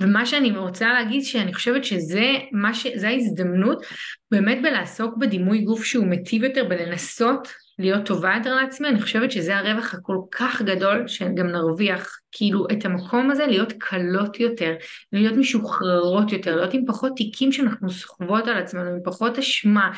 [0.00, 2.32] ומה שאני רוצה להגיד שאני חושבת שזה
[2.72, 2.86] ש...
[3.04, 3.84] ההזדמנות
[4.30, 7.48] באמת בלעסוק בדימוי גוף שהוא מיטיב יותר, בלנסות
[7.78, 12.84] להיות טובה יותר לעצמי, אני חושבת שזה הרווח הכל כך גדול שגם נרוויח, כאילו את
[12.84, 14.74] המקום הזה להיות קלות יותר,
[15.12, 19.90] להיות משוחררות יותר, להיות עם פחות תיקים שאנחנו סוחבות על עצמנו, עם פחות אשמה,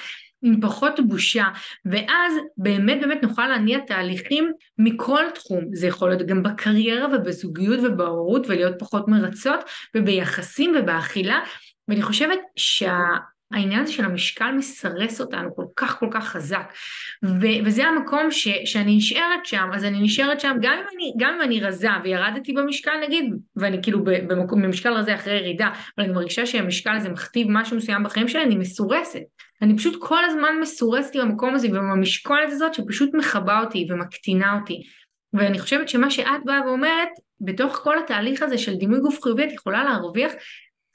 [0.42, 1.44] עם פחות בושה,
[1.84, 8.46] ואז באמת באמת נוכל להניע תהליכים מכל תחום, זה יכול להיות גם בקריירה ובזוגיות ובהורות
[8.46, 9.60] ולהיות פחות מרצות
[9.96, 11.40] וביחסים ובאכילה,
[11.88, 12.98] ואני חושבת שה...
[13.52, 16.72] העניין הזה של המשקל מסרס אותנו כל כך כל כך חזק.
[17.24, 21.34] ו- וזה המקום ש- שאני נשארת שם אז אני נשארת שם גם אם אני, גם
[21.34, 26.12] אם אני רזה וירדתי במשקל נגיד ואני כאילו במקום, במשקל רזה אחרי ירידה אבל אני
[26.12, 29.22] מרגישה שהמשקל הזה מכתיב משהו מסוים בחיים שלי אני מסורסת
[29.62, 34.82] אני פשוט כל הזמן מסורסת במקום הזה ובמשקולת הזאת שפשוט מכבה אותי ומקטינה אותי.
[35.32, 37.08] ואני חושבת שמה שאת באה ואומרת
[37.40, 40.32] בתוך כל התהליך הזה של דימוי גוף חיובי את יכולה להרוויח.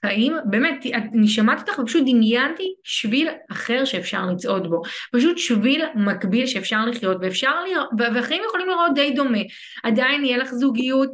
[0.06, 4.82] חיים, באמת, אני שמעת אותך ופשוט דמיינתי שביל אחר שאפשר לצעוד בו,
[5.12, 9.40] פשוט שביל מקביל שאפשר לחיות ואפשר לראות, והחיים יכולים לראות די דומה,
[9.84, 11.10] עדיין יהיה לך זוגיות,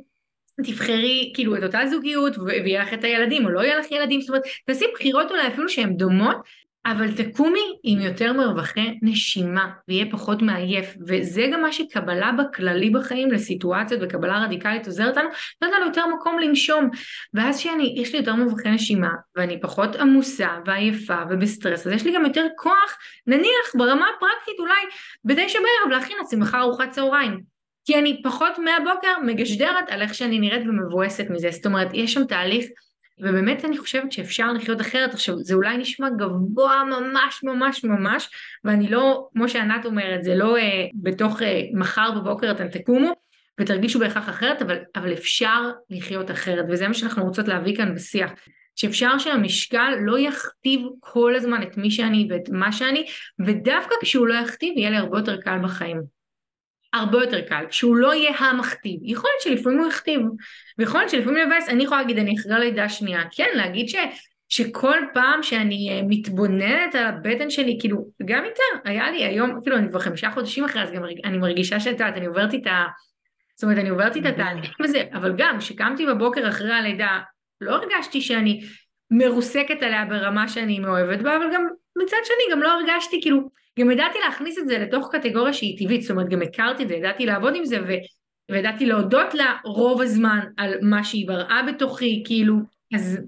[0.63, 4.29] תבחרי כאילו את אותה זוגיות ויהיה לך את הילדים או לא יהיה לך ילדים, זאת
[4.29, 6.37] אומרת תעשי בחירות אולי אפילו שהן דומות
[6.91, 13.31] אבל תקומי עם יותר מרווחי נשימה ויהיה פחות מעייף וזה גם מה שקבלה בכללי בחיים
[13.31, 15.29] לסיטואציות וקבלה רדיקלית עוזרת לנו,
[15.61, 16.89] נותנת לנו יותר מקום לנשום.
[17.33, 22.25] ואז שיש לי יותר מרווחי נשימה ואני פחות עמוסה ועייפה ובסטרס אז יש לי גם
[22.25, 24.81] יותר כוח נניח ברמה הפרקטית אולי
[25.25, 27.57] בתשע בערב להכין לעצמי מחר ארוחת צהריים.
[27.85, 31.49] כי אני פחות מהבוקר מגשדרת על איך שאני נראית ומבואסת מזה.
[31.51, 32.65] זאת אומרת יש שם תהליך
[33.19, 35.13] ובאמת אני חושבת שאפשר לחיות אחרת.
[35.13, 38.29] עכשיו, זה אולי נשמע גבוה ממש ממש ממש,
[38.63, 43.11] ואני לא, כמו שענת אומרת, זה לא אה, בתוך אה, מחר בבוקר אתם תקומו
[43.59, 48.31] ותרגישו בהכרח אחרת, אבל, אבל אפשר לחיות אחרת, וזה מה שאנחנו רוצות להביא כאן בשיח.
[48.75, 53.05] שאפשר שהמשקל לא יכתיב כל הזמן את מי שאני ואת מה שאני,
[53.45, 56.16] ודווקא כשהוא לא יכתיב יהיה לי הרבה יותר קל בחיים.
[56.93, 58.99] הרבה יותר קל, כשהוא לא יהיה המכתיב.
[59.03, 60.21] יכול להיות שלפעמים הוא יכתיב,
[60.77, 63.95] ויכול להיות שלפעמים לבאס, אני יכולה להגיד, אני אחרי לידה שנייה, כן, להגיד ש...
[64.49, 69.77] שכל פעם שאני אה, מתבוננת על הבטן שלי, כאילו, גם איתה, היה לי היום, כאילו,
[69.77, 72.85] אני כבר חמישה חודשים אחרי, אז גם אני מרגישה שאת יודעת, אני עוברת איתה,
[73.55, 77.19] זאת אומרת, אני עוברת איתה תהליך וזה, אבל גם, כשקמתי בבוקר אחרי הלידה,
[77.61, 78.61] לא הרגשתי שאני
[79.11, 81.67] מרוסקת עליה ברמה שאני מאוהבת בה, אבל גם
[82.03, 86.01] מצד שני גם לא הרגשתי כאילו, גם ידעתי להכניס את זה לתוך קטגוריה שהיא טבעית,
[86.01, 87.91] זאת אומרת גם הכרתי את זה, ידעתי לעבוד עם זה ו...
[88.51, 92.55] וידעתי להודות לה רוב הזמן על מה שהיא בראה בתוכי, כאילו,
[92.95, 93.19] אז...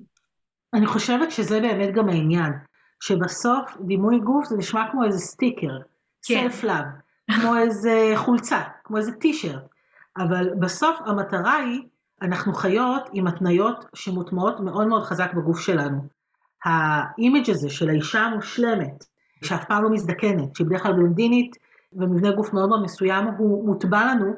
[0.73, 2.51] אני חושבת שזה באמת גם העניין,
[2.99, 5.77] שבסוף דימוי גוף זה נשמע כמו איזה sticker,
[6.25, 6.49] כן.
[6.49, 6.85] self love,
[7.31, 9.63] כמו איזה חולצה, כמו איזה טישרט,
[10.17, 11.81] אבל בסוף המטרה היא
[12.21, 16.01] אנחנו חיות עם התניות שמוטמעות מאוד מאוד חזק בגוף שלנו.
[16.65, 19.05] ה image הזה של האישה המושלמת,
[19.43, 21.55] שאף פעם לא מזדקנת, שהיא בדרך כלל בלונדינית
[21.93, 24.33] ומבנה גוף מאוד מאוד מסוים, הוא מוטבע לנו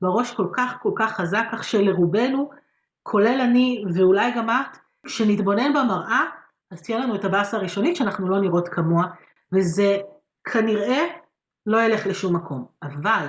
[0.00, 2.50] בראש כל כך כל כך חזק, כך שלרובנו,
[3.02, 6.24] כולל אני ואולי גם את, כשנתבונן במראה,
[6.70, 9.04] אז תהיה לנו את הבאסה הראשונית שאנחנו לא נראות כמוה,
[9.52, 9.98] וזה
[10.44, 11.00] כנראה
[11.66, 12.66] לא ילך לשום מקום.
[12.82, 13.26] אבל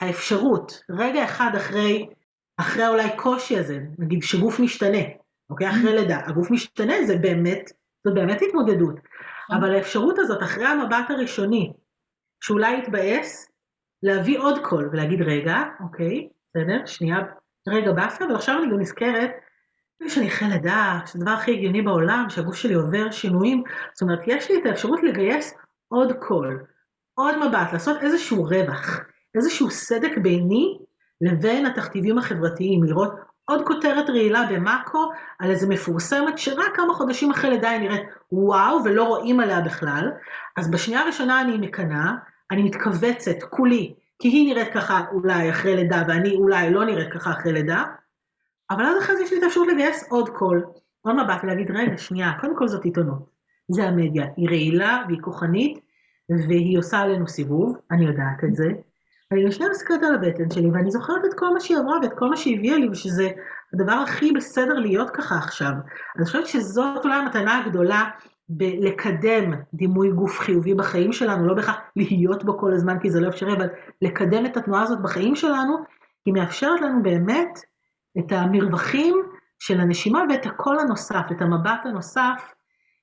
[0.00, 2.08] האפשרות, רגע אחד אחרי
[2.56, 4.98] אחרי אולי קושי הזה, נגיד שגוף משתנה,
[5.50, 5.70] אוקיי?
[5.70, 5.94] אחרי.
[5.94, 7.70] לידה, הגוף משתנה זה באמת,
[8.04, 8.94] זו באמת התמודדות.
[9.50, 9.56] נכון.
[9.56, 11.72] אבל האפשרות הזאת, אחרי המבט הראשוני,
[12.40, 13.50] שאולי יתבאס,
[14.02, 17.16] להביא עוד קול ולהגיד, רגע, אוקיי, בסדר, שנייה,
[17.68, 19.30] רגע באסה, אבל עכשיו אני גם נזכרת,
[20.08, 24.50] שאני אחרי לידה, שזה הדבר הכי הגיוני בעולם, שהגוף שלי עובר שינויים, זאת אומרת, יש
[24.50, 25.54] לי את האפשרות לגייס
[25.88, 26.64] עוד קול,
[27.14, 29.00] עוד מבט, לעשות איזשהו רווח,
[29.34, 30.78] איזשהו סדק ביני
[31.20, 33.12] לבין התכתיבים החברתיים, לראות
[33.50, 38.84] עוד כותרת רעילה במאקו על איזה מפורסמת שרק כמה חודשים אחרי לידה היא נראית וואו
[38.84, 40.12] ולא רואים עליה בכלל,
[40.56, 42.12] אז בשנייה הראשונה אני מקנאה,
[42.50, 47.30] אני מתכווצת כולי, כי היא נראית ככה אולי אחרי לידה ואני אולי לא נראית ככה
[47.30, 47.84] אחרי לידה,
[48.70, 50.64] אבל אז אחרי זה יש לי את האפשרות לגייס עוד קול,
[51.00, 53.30] עוד מבט ולהגיד רגע שנייה, קודם כל זאת עיתונות,
[53.68, 55.78] זה המדיה, היא רעילה והיא כוחנית
[56.48, 58.68] והיא עושה עלינו סיבוב, אני יודעת את זה,
[59.32, 62.28] אני לשנייה מסתכלת על הבטן שלי ואני זוכרת את כל מה שהיא עברה ואת כל
[62.28, 63.28] מה שהיא הביאה לי ושזה
[63.74, 65.72] הדבר הכי בסדר להיות ככה עכשיו.
[66.16, 68.04] אני חושבת שזאת אולי המתנה הגדולה
[68.48, 73.28] בלקדם דימוי גוף חיובי בחיים שלנו, לא בהכרח להיות בו כל הזמן כי זה לא
[73.28, 73.68] אפשרי, אבל
[74.02, 75.76] לקדם את התנועה הזאת בחיים שלנו,
[76.26, 77.58] היא מאפשרת לנו באמת
[78.18, 79.22] את המרווחים
[79.58, 82.54] של הנשימה ואת הקול הנוסף, את המבט הנוסף,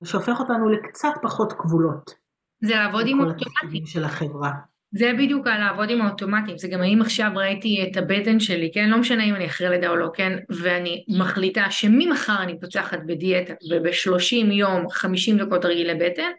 [0.03, 2.15] שהופך אותנו לקצת פחות כבולות.
[2.63, 3.85] זה לעבוד עם אוטומטים.
[3.85, 4.51] של החברה.
[4.95, 8.89] זה בדיוק על לעבוד עם האוטומטים, זה גם האם עכשיו ראיתי את הבטן שלי, כן?
[8.89, 10.37] לא משנה אם אני אחרי לידה או לא, כן?
[10.49, 16.31] ואני מחליטה שממחר אני פוצחת בדיאטה וב-30 יום 50 דקות רגילי בטן,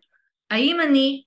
[0.51, 1.23] האם אני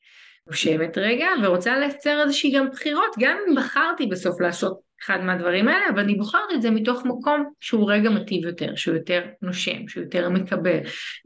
[0.48, 5.90] יושבת רגע ורוצה לייצר איזושהי גם בחירות, גם אם בחרתי בסוף לעשות אחד מהדברים האלה,
[5.90, 10.04] אבל אני בוחרת את זה מתוך מקום שהוא רגע מטיב יותר, שהוא יותר נושם, שהוא
[10.04, 10.78] יותר מקבל,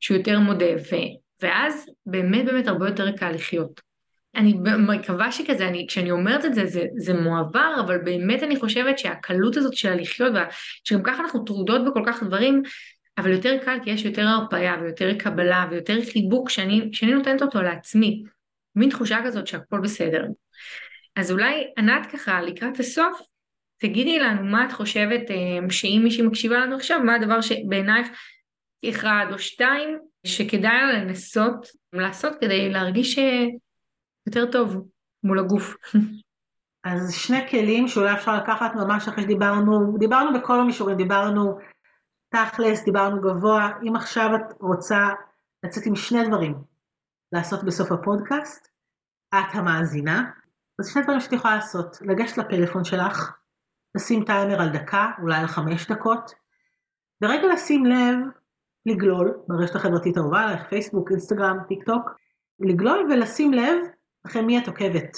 [0.02, 0.96] שהוא יותר מודה, ו...
[1.42, 3.91] ואז באמת באמת הרבה יותר קל לחיות.
[4.36, 4.54] אני
[4.88, 9.58] מקווה שכזה, אני, כשאני אומרת את זה, זה, זה מועבר, אבל באמת אני חושבת שהקלות
[9.58, 10.34] הזאת של הלחיות,
[10.84, 12.62] שגם ככה אנחנו טרודות בכל כך דברים,
[13.18, 17.62] אבל יותר קל כי יש יותר הרפאיה ויותר קבלה ויותר חיבוק שאני, שאני נותנת אותו
[17.62, 18.24] לעצמי.
[18.76, 20.24] מין תחושה כזאת שהכל בסדר.
[21.16, 23.22] אז אולי ענת ככה לקראת הסוף,
[23.78, 28.08] תגידי לנו מה את חושבת אה, שאם מישהי מקשיבה לנו עכשיו, מה הדבר שבעינייך
[28.90, 33.46] אחד או שתיים שכדאי לה לנסות לעשות כדי להרגיש אה,
[34.28, 34.88] יותר טוב
[35.24, 35.76] מול הגוף.
[36.84, 41.58] אז שני כלים שאולי אפשר לקחת ממש אחרי שדיברנו, דיברנו בכל המישורים, דיברנו
[42.30, 45.10] תכלס, דיברנו גבוה, אם עכשיו את רוצה
[45.64, 46.64] לצאת עם שני דברים
[47.32, 48.68] לעשות בסוף הפודקאסט,
[49.30, 50.32] את המאזינה,
[50.80, 53.32] אז שני דברים שאת יכולה לעשות, לגשת לפלאפון שלך,
[53.96, 56.32] לשים טיימר על דקה, אולי על חמש דקות,
[57.24, 58.18] ורגע לשים לב,
[58.86, 62.10] לגלול ברשת החברתית האהובה פייסבוק, אינסטגרם, טיק טוק,
[62.60, 63.78] לגלול ולשים לב
[64.26, 65.18] אחרי מי את עוקבת.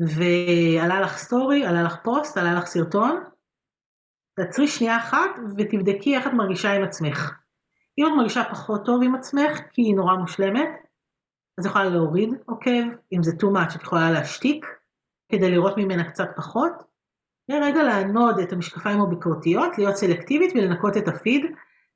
[0.00, 3.24] ועלה לך story, עלה לך פוסט, עלה לך סרטון,
[4.36, 7.32] תעצרי שנייה אחת ותבדקי איך את מרגישה עם עצמך.
[7.98, 10.68] אם את מרגישה פחות טוב עם עצמך, כי היא נורא מושלמת,
[11.58, 14.66] אז יכולה להוריד עוקב, אם זה too much את יכולה להשתיק,
[15.32, 16.72] כדי לראות ממנה קצת פחות.
[17.50, 21.44] רגע לענוד את המשקפיים הביקורתיות, להיות סלקטיבית ולנקות את הפיד,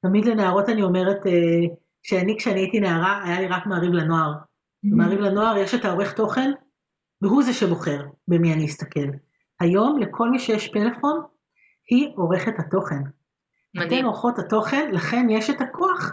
[0.03, 1.33] תמיד לנערות אני אומרת, אה,
[2.03, 4.33] שאני כשאני הייתי נערה, היה לי רק מעריב לנוער.
[4.85, 6.51] במעריב לנוער יש את העורך תוכן,
[7.22, 9.09] והוא זה שבוחר במי אני אסתכל.
[9.61, 11.20] היום לכל מי שיש פלאפון,
[11.91, 13.03] היא עורכת התוכן.
[13.74, 13.99] מדהים.
[13.99, 16.12] אתן עורכות התוכן, לכן יש את הכוח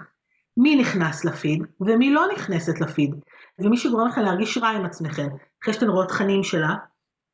[0.57, 3.15] מי נכנס לפיד ומי לא נכנסת לפיד.
[3.59, 5.27] ומי שגורם לכם להרגיש רע עם עצמכם,
[5.63, 6.75] אחרי שאתן רואות תכנים שלה,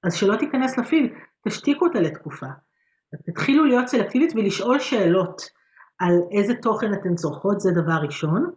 [0.04, 1.12] אז שלא תיכנס לפיד,
[1.48, 2.46] תשתיקו אותה לתקופה.
[3.26, 5.42] תתחילו להיות סלקטיבית ולשאול שאלות
[6.00, 8.52] על איזה תוכן אתן צורכות, זה דבר ראשון.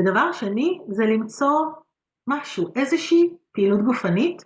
[0.00, 1.50] ודבר שני, זה למצוא
[2.26, 4.42] משהו, איזושהי פעילות גופנית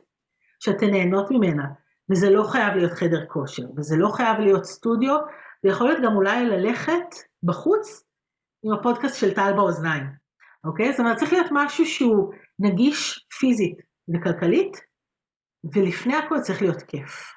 [0.61, 1.65] שאתן נהנות ממנה.
[2.11, 5.17] וזה לא חייב להיות חדר כושר, וזה לא חייב להיות סטודיו,
[5.63, 8.05] זה יכול להיות גם אולי ללכת בחוץ
[8.65, 10.05] עם הפודקאסט של טל באוזניים,
[10.65, 10.91] אוקיי?
[10.91, 13.79] זאת אומרת, צריך להיות משהו שהוא נגיש פיזית
[14.15, 14.81] וכלכלית,
[15.75, 17.33] ולפני הכל צריך להיות כיף.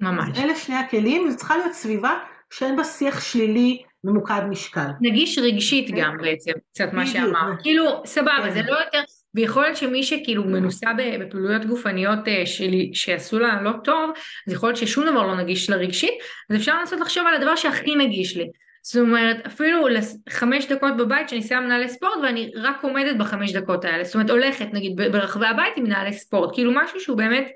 [0.00, 0.38] ממש.
[0.38, 2.18] אלה שני הכלים, וזו צריכה להיות סביבה
[2.50, 4.88] שאין בה שיח שלילי ממוקד משקל.
[5.00, 5.94] נגיש רגשית okay.
[5.96, 7.58] גם בעצם, קצת מה שאמרת.
[7.62, 8.50] כאילו, סבבה, כן.
[8.50, 9.02] זה לא יותר,
[9.34, 14.10] ויכול להיות שמי שכאילו מנוסה בפעילויות גופניות אה, שלי, שעשו לה לא טוב,
[14.46, 16.14] אז יכול להיות ששום דבר לא נגיש לה רגשית,
[16.50, 18.50] אז אפשר לנסות לחשוב על הדבר שהכי נגיש לי.
[18.82, 19.86] זאת אומרת, אפילו
[20.28, 24.04] חמש דקות בבית שאני שמה מנהלי ספורט ואני רק עומדת בחמש דקות האלה.
[24.04, 27.48] זאת אומרת, הולכת נגיד ברחבי הבית עם מנהלי ספורט, כאילו משהו שהוא באמת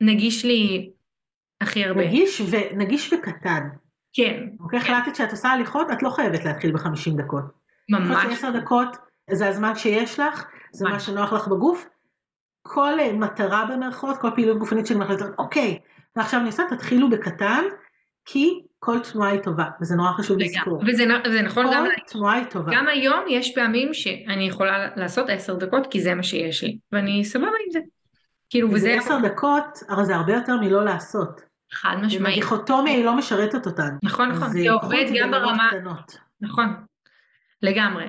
[0.00, 0.90] נגיש לי
[1.60, 2.06] הכי הרבה.
[2.06, 2.56] נגיש, ו...
[2.76, 3.68] נגיש וקטן.
[4.12, 4.46] כן.
[4.60, 4.92] אוקיי, כן.
[4.94, 7.44] החלטת שאת עושה הליכות, את לא חייבת להתחיל בחמישים דקות.
[7.88, 8.26] ממש.
[8.30, 8.96] עשר דקות
[9.30, 10.44] זה הזמן שיש לך,
[10.76, 11.88] זה מה שנוח לך בגוף.
[12.62, 15.78] כל אה, מטרה במרכאות, כל פעילות גופנית של מחלטות, אוקיי,
[16.16, 17.64] ועכשיו אני עושה, תתחילו בקטן,
[18.24, 20.82] כי כל תנועה היא טובה, וזה נורא חשוב לזכור.
[20.86, 21.84] וזה, וזה נכון כל גם...
[21.84, 22.72] כל תנועה היא טובה.
[22.74, 27.24] גם היום יש פעמים שאני יכולה לעשות עשר דקות, כי זה מה שיש לי, ואני
[27.24, 27.78] סבבה עם זה.
[28.50, 28.94] כאילו, וזה...
[28.94, 31.40] עשר דקות, אבל זה הרבה יותר מלא לעשות.
[31.72, 32.34] חד משמעית.
[32.34, 33.98] דיכוטומיה היא לא משרתת אותנו.
[34.02, 35.70] נכון, נכון, זה עובד גם ברמה...
[36.40, 36.74] נכון,
[37.62, 38.06] לגמרי.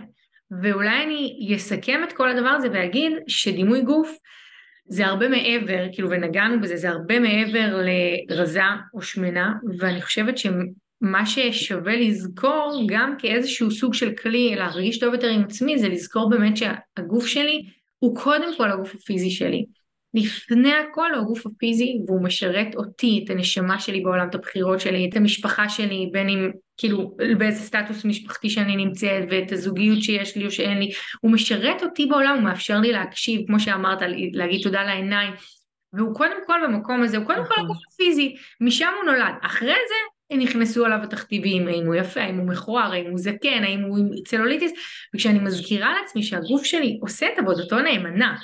[0.61, 4.17] ואולי אני אסכם את כל הדבר הזה ואגיד שדימוי גוף
[4.89, 7.81] זה הרבה מעבר, כאילו ונגענו בזה, זה הרבה מעבר
[8.29, 8.61] לרזה
[8.93, 15.27] או שמנה, ואני חושבת שמה ששווה לזכור גם כאיזשהו סוג של כלי להרגיש טוב יותר
[15.27, 17.65] עם עצמי, זה לזכור באמת שהגוף שלי
[17.99, 19.65] הוא קודם כל הגוף הפיזי שלי.
[20.13, 25.09] לפני הכל הוא הגוף הפיזי והוא משרת אותי, את הנשמה שלי בעולם, את הבחירות שלי,
[25.09, 30.45] את המשפחה שלי, בין אם כאילו באיזה סטטוס משפחתי שאני נמצאת ואת הזוגיות שיש לי
[30.45, 30.91] או שאין לי,
[31.21, 33.99] הוא משרת אותי בעולם, הוא מאפשר לי להקשיב, כמו שאמרת,
[34.33, 35.33] להגיד תודה לעיניים,
[35.93, 37.63] והוא קודם כל במקום הזה, הוא קודם כל נכון.
[37.63, 39.95] הגוף הפיזי, משם הוא נולד, אחרי זה
[40.31, 43.99] הם נכנסו עליו התכתיבים, האם הוא יפה, האם הוא מכוער, האם הוא זקן, האם הוא
[44.25, 44.71] צלוליטיס,
[45.15, 48.35] וכשאני מזכירה לעצמי שהגוף שלי עושה את עבודתו נאמנה,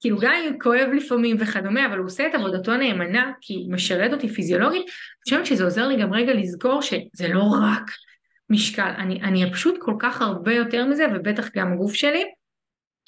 [0.00, 4.12] כאילו גם אם כואב לפעמים וכדומה, אבל הוא עושה את עבודתו נאמנה, כי הוא משרת
[4.12, 7.90] אותי פיזיולוגית, אני חושבת שזה עוזר לי גם רגע לזכור שזה לא רק
[8.50, 12.24] משקל, אני, אני פשוט כל כך הרבה יותר מזה, ובטח גם הגוף שלי.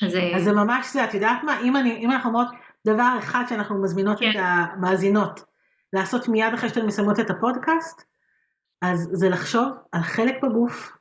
[0.03, 2.49] אז, אה, אז זה ממש זה, את יודעת מה, אם, אני, אם אנחנו אומרות
[2.87, 4.31] דבר אחד שאנחנו מזמינות כן.
[4.31, 5.41] את המאזינות
[5.93, 8.03] לעשות מיד אחרי שאתן מסיימות את הפודקאסט,
[8.83, 10.93] אז זה לחשוב על חלק בגוף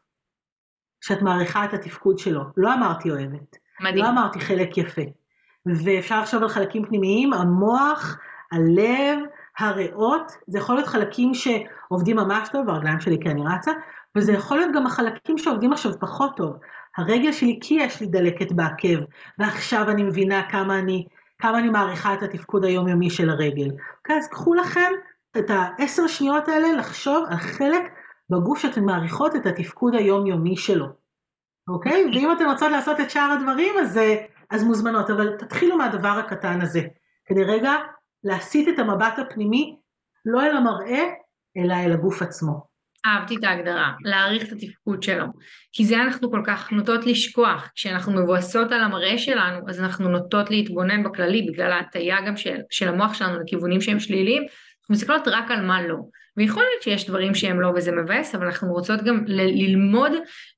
[1.02, 2.42] שאת מעריכה את התפקוד שלו.
[2.58, 4.04] לא אמרתי אוהבת, מדהים.
[4.04, 5.02] לא אמרתי חלק יפה.
[5.66, 8.18] ואפשר לחשוב על חלקים פנימיים, המוח,
[8.52, 9.20] הלב,
[9.60, 13.72] הריאות, זה יכול להיות חלקים שעובדים ממש טוב, הרגליים שלי כי אני רצה,
[14.18, 16.58] וזה יכול להיות גם החלקים שעובדים עכשיו פחות טוב.
[16.98, 19.00] הרגל שלי כי יש לי דלקת בעקב,
[19.40, 21.06] ועכשיו אני מבינה כמה אני,
[21.40, 23.72] כמה אני מעריכה את התפקוד היומיומי של הרגל.
[23.98, 24.92] אוקיי, אז קחו לכם
[25.38, 27.82] את העשר שניות האלה לחשוב על חלק
[28.30, 30.86] בגוף שאתן מעריכות את התפקוד היומיומי שלו.
[31.70, 32.06] אוקיי?
[32.14, 36.62] ואם אתן רוצות לעשות את שאר הדברים, אז אה, אז מוזמנות, אבל תתחילו מהדבר הקטן
[36.62, 36.82] הזה,
[37.26, 37.72] כדי רגע
[38.24, 39.78] להסיט את המבט הפנימי
[40.26, 41.04] לא אל המראה,
[41.58, 42.70] אלא אל הגוף עצמו.
[43.06, 45.26] אהבתי את ההגדרה, להעריך את התפקוד שלו.
[45.72, 47.70] כי זה אנחנו כל כך נוטות לשכוח.
[47.76, 52.88] כשאנחנו מבואסות על המראה שלנו, אז אנחנו נוטות להתבונן בכללי, בגלל ההטייה גם של, של
[52.88, 55.98] המוח שלנו לכיוונים שהם שליליים, אנחנו מסתכלות רק על מה לא.
[56.40, 60.12] ויכול להיות שיש דברים שהם לא וזה מבאס, אבל אנחנו רוצות גם ל- ללמוד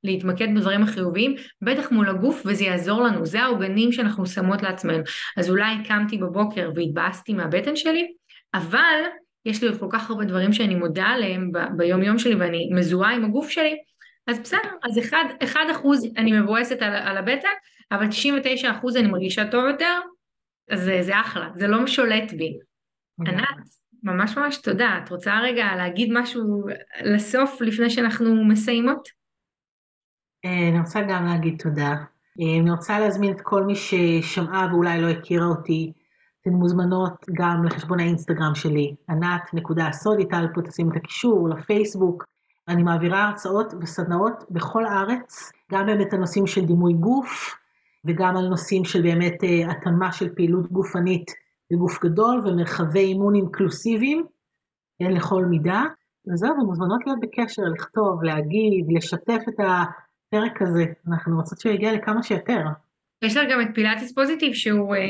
[0.04, 5.04] להתמקד בדברים החיוביים, בטח מול הגוף, וזה יעזור לנו, זה העוגנים שאנחנו שמות לעצמנו.
[5.38, 8.08] אז אולי קמתי בבוקר והתבאסתי מהבטן שלי,
[8.54, 9.02] אבל
[9.46, 12.70] יש לי עוד כל כך הרבה דברים שאני מודה עליהם ב- ביום יום שלי ואני
[12.74, 13.78] מזוהה עם הגוף שלי,
[14.28, 17.48] אז בסדר, אז אחד, אחד אחוז אני מבואסת על, על הבטן,
[17.92, 20.00] אבל 99 אחוז אני מרגישה טוב יותר,
[20.72, 22.58] אז זה, זה אחלה, זה לא שולט בי.
[23.28, 23.48] ענת,
[24.04, 25.00] ממש ממש תודה.
[25.04, 26.64] את רוצה רגע להגיד משהו
[27.04, 29.10] לסוף לפני שאנחנו מסיימות?
[30.46, 31.96] אה, אני רוצה גם להגיד תודה.
[32.42, 35.94] אה, אני רוצה להזמין את כל מי ששמעה ואולי לא הכירה אותי.
[36.42, 42.26] אתן מוזמנות גם לחשבון האינסטגרם שלי, ענת.סוד, איטל פה תשים את הקישור, לפייסבוק.
[42.68, 47.56] אני מעבירה הרצאות וסדנאות בכל הארץ, גם באמת הנושאים של דימוי גוף,
[48.06, 51.32] וגם על נושאים של באמת אה, התאמה של פעילות גופנית
[51.72, 54.26] לגוף גדול ומרחבי אימון אינקלוסיביים,
[55.00, 55.84] כן, לכל מידה.
[56.28, 60.86] וזהו, ומוזמנות להיות בקשר, לכתוב, להגיב, לשתף את הפרק הזה.
[61.08, 62.64] אנחנו רוצות שהוא יגיע לכמה שיותר.
[63.22, 65.02] יש לך גם את פילאטיס פוזיטיב שהוא אה,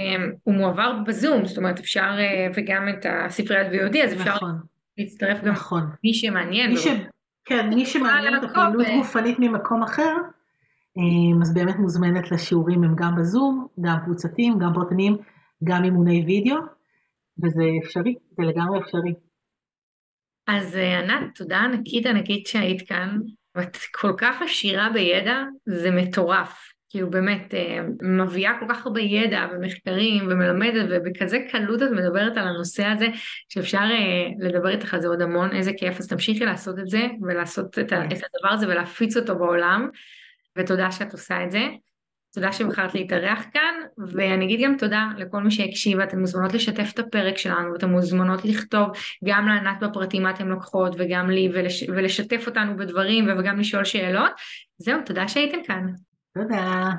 [0.48, 4.56] מועבר בזום, זאת אומרת אפשר, אה, וגם את הספריית VOD, אז אפשר נכון,
[4.98, 5.84] להצטרף גם נכון.
[6.04, 6.70] מי שמעניין.
[6.72, 6.88] מי ש...
[7.46, 10.16] כן, מי שמעניין את הפעילות גופנית ממקום אחר,
[10.98, 15.18] אה, אז באמת מוזמנת לשיעורים הם גם בזום, גם קבוצתיים, גם פרטניים,
[15.64, 16.58] גם אימוני וידאו,
[17.44, 19.14] וזה אפשרי, זה לגמרי אפשרי.
[20.48, 23.18] אז ענת, תודה ענקית ענקית שהיית כאן,
[23.56, 26.72] ואת כל כך עשירה בידע, זה מטורף.
[26.92, 32.48] כאילו באמת אה, מביאה כל כך הרבה ידע ומחקרים ומלמדת ובכזה קלות את מדברת על
[32.48, 33.08] הנושא הזה
[33.50, 37.08] שאפשר אה, לדבר איתך על זה עוד המון, איזה כיף, אז תמשיכי לעשות את זה
[37.22, 39.90] ולעשות את, את הדבר הזה ולהפיץ אותו בעולם
[40.58, 41.62] ותודה שאת עושה את זה.
[42.34, 47.00] תודה שבחרת להתארח כאן, ואני אגיד גם תודה לכל מי שהקשיב, אתן מוזמנות לשתף את
[47.00, 48.90] הפרק שלנו, ואתן מוזמנות לכתוב
[49.24, 54.32] גם לענת בפרטים מה אתן לוקחות, וגם לי, ולש, ולשתף אותנו בדברים, וגם לשאול שאלות.
[54.78, 55.88] זהו, תודה שהייתם כאן.
[56.34, 56.90] תודה.